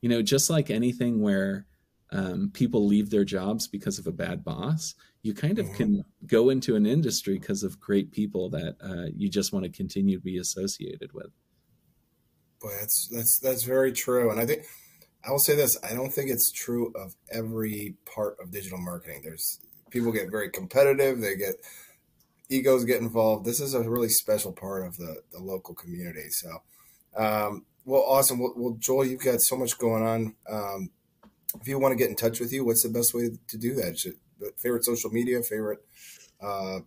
you 0.00 0.08
know 0.08 0.22
just 0.22 0.48
like 0.50 0.70
anything 0.70 1.20
where 1.20 1.66
um, 2.12 2.50
people 2.52 2.86
leave 2.86 3.10
their 3.10 3.24
jobs 3.24 3.68
because 3.68 3.98
of 3.98 4.06
a 4.08 4.12
bad 4.12 4.42
boss 4.42 4.94
you 5.22 5.34
kind 5.34 5.58
of 5.58 5.66
mm-hmm. 5.66 5.76
can 5.76 6.04
go 6.26 6.50
into 6.50 6.76
an 6.76 6.86
industry 6.86 7.38
because 7.38 7.62
of 7.62 7.80
great 7.80 8.10
people 8.10 8.48
that 8.50 8.76
uh, 8.82 9.10
you 9.14 9.28
just 9.28 9.52
want 9.52 9.64
to 9.64 9.70
continue 9.70 10.16
to 10.16 10.22
be 10.22 10.38
associated 10.38 11.12
with. 11.12 11.30
Boy, 12.60 12.70
that's 12.80 13.08
that's 13.08 13.38
that's 13.38 13.64
very 13.64 13.92
true, 13.92 14.30
and 14.30 14.40
I 14.40 14.46
think 14.46 14.64
I 15.24 15.30
will 15.30 15.38
say 15.38 15.54
this: 15.54 15.78
I 15.82 15.94
don't 15.94 16.12
think 16.12 16.30
it's 16.30 16.50
true 16.50 16.92
of 16.94 17.14
every 17.30 17.96
part 18.04 18.36
of 18.42 18.50
digital 18.50 18.78
marketing. 18.78 19.22
There's 19.24 19.60
people 19.90 20.12
get 20.12 20.30
very 20.30 20.50
competitive; 20.50 21.20
they 21.20 21.36
get 21.36 21.56
egos 22.48 22.84
get 22.84 23.00
involved. 23.00 23.46
This 23.46 23.60
is 23.60 23.74
a 23.74 23.88
really 23.88 24.08
special 24.08 24.52
part 24.52 24.86
of 24.86 24.96
the 24.96 25.22
the 25.32 25.38
local 25.38 25.74
community. 25.74 26.28
So, 26.30 26.62
um, 27.16 27.64
well, 27.84 28.04
awesome. 28.06 28.38
Well, 28.38 28.54
well, 28.56 28.76
Joel, 28.78 29.06
you've 29.06 29.24
got 29.24 29.40
so 29.40 29.56
much 29.56 29.78
going 29.78 30.02
on. 30.02 30.34
Um, 30.48 30.90
if 31.60 31.66
you 31.66 31.78
want 31.78 31.92
to 31.92 31.98
get 31.98 32.10
in 32.10 32.16
touch 32.16 32.40
with 32.40 32.52
you, 32.52 32.64
what's 32.64 32.82
the 32.82 32.90
best 32.90 33.14
way 33.14 33.30
to 33.48 33.58
do 33.58 33.74
that? 33.74 33.98
Should, 33.98 34.16
favorite 34.58 34.84
social 34.84 35.10
media, 35.10 35.42
favorite 35.42 35.80
uh, 36.40 36.80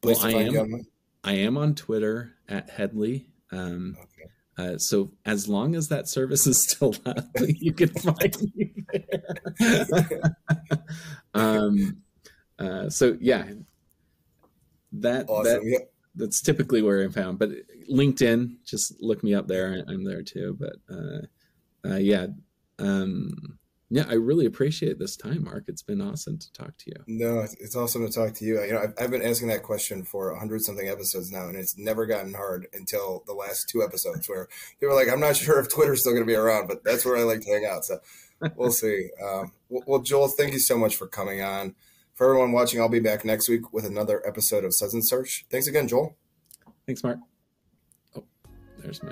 place 0.00 0.18
well, 0.22 0.30
to 0.30 0.32
find 0.32 0.56
I 0.56 0.60
am, 0.60 0.70
you 0.70 0.84
I 1.24 1.32
am 1.34 1.56
on 1.56 1.74
Twitter 1.74 2.34
at 2.48 2.70
Headley. 2.70 3.26
Um, 3.50 3.96
okay. 4.00 4.30
Uh, 4.58 4.78
so 4.78 5.10
as 5.24 5.48
long 5.48 5.74
as 5.74 5.88
that 5.88 6.08
service 6.08 6.46
is 6.46 6.62
still 6.62 6.94
up, 7.06 7.24
you 7.40 7.72
can 7.72 7.88
find 7.88 8.36
me 8.54 8.72
there. 8.92 10.36
um, 11.34 12.02
uh, 12.58 12.88
so 12.90 13.16
yeah, 13.20 13.44
that 14.92 15.28
awesome. 15.28 15.44
that 15.44 15.60
yeah. 15.64 15.78
that's 16.14 16.42
typically 16.42 16.82
where 16.82 17.02
I'm 17.02 17.12
found. 17.12 17.38
But 17.38 17.50
LinkedIn, 17.90 18.56
just 18.64 18.94
look 19.00 19.24
me 19.24 19.34
up 19.34 19.48
there. 19.48 19.84
I'm 19.88 20.04
there 20.04 20.22
too. 20.22 20.56
But 20.58 20.76
uh, 20.90 21.90
uh 21.90 21.96
yeah, 21.96 22.26
um, 22.78 23.58
yeah, 23.94 24.06
I 24.08 24.14
really 24.14 24.46
appreciate 24.46 24.98
this 24.98 25.16
time, 25.16 25.44
Mark. 25.44 25.64
It's 25.68 25.82
been 25.82 26.00
awesome 26.00 26.38
to 26.38 26.52
talk 26.54 26.78
to 26.78 26.84
you. 26.86 27.04
No, 27.06 27.40
it's 27.40 27.76
awesome 27.76 28.06
to 28.06 28.10
talk 28.10 28.32
to 28.36 28.44
you. 28.46 28.62
You 28.62 28.72
know, 28.72 28.78
I've, 28.78 28.94
I've 28.98 29.10
been 29.10 29.20
asking 29.20 29.48
that 29.48 29.62
question 29.62 30.02
for 30.02 30.30
a 30.30 30.38
hundred 30.38 30.62
something 30.62 30.88
episodes 30.88 31.30
now, 31.30 31.46
and 31.46 31.58
it's 31.58 31.76
never 31.76 32.06
gotten 32.06 32.32
hard 32.32 32.68
until 32.72 33.22
the 33.26 33.34
last 33.34 33.68
two 33.70 33.82
episodes 33.82 34.26
where 34.30 34.48
people 34.80 34.94
are 34.94 34.98
like, 34.98 35.12
"I'm 35.12 35.20
not 35.20 35.36
sure 35.36 35.60
if 35.60 35.70
Twitter's 35.70 36.00
still 36.00 36.12
going 36.12 36.24
to 36.24 36.26
be 36.26 36.34
around," 36.34 36.68
but 36.68 36.82
that's 36.84 37.04
where 37.04 37.18
I 37.18 37.24
like 37.24 37.42
to 37.42 37.50
hang 37.52 37.66
out. 37.66 37.84
So 37.84 37.98
we'll 38.56 38.70
see. 38.70 39.10
Um, 39.22 39.52
well, 39.68 40.00
Joel, 40.00 40.28
thank 40.28 40.54
you 40.54 40.58
so 40.58 40.78
much 40.78 40.96
for 40.96 41.06
coming 41.06 41.42
on. 41.42 41.74
For 42.14 42.28
everyone 42.28 42.52
watching, 42.52 42.80
I'll 42.80 42.88
be 42.88 42.98
back 42.98 43.26
next 43.26 43.46
week 43.50 43.74
with 43.74 43.84
another 43.84 44.26
episode 44.26 44.64
of 44.64 44.74
Suds 44.74 44.94
and 44.94 45.06
Search. 45.06 45.44
Thanks 45.50 45.66
again, 45.66 45.86
Joel. 45.86 46.16
Thanks, 46.86 47.02
Mark. 47.02 47.18
Oh, 48.16 48.24
there's 48.78 49.02
my. 49.02 49.10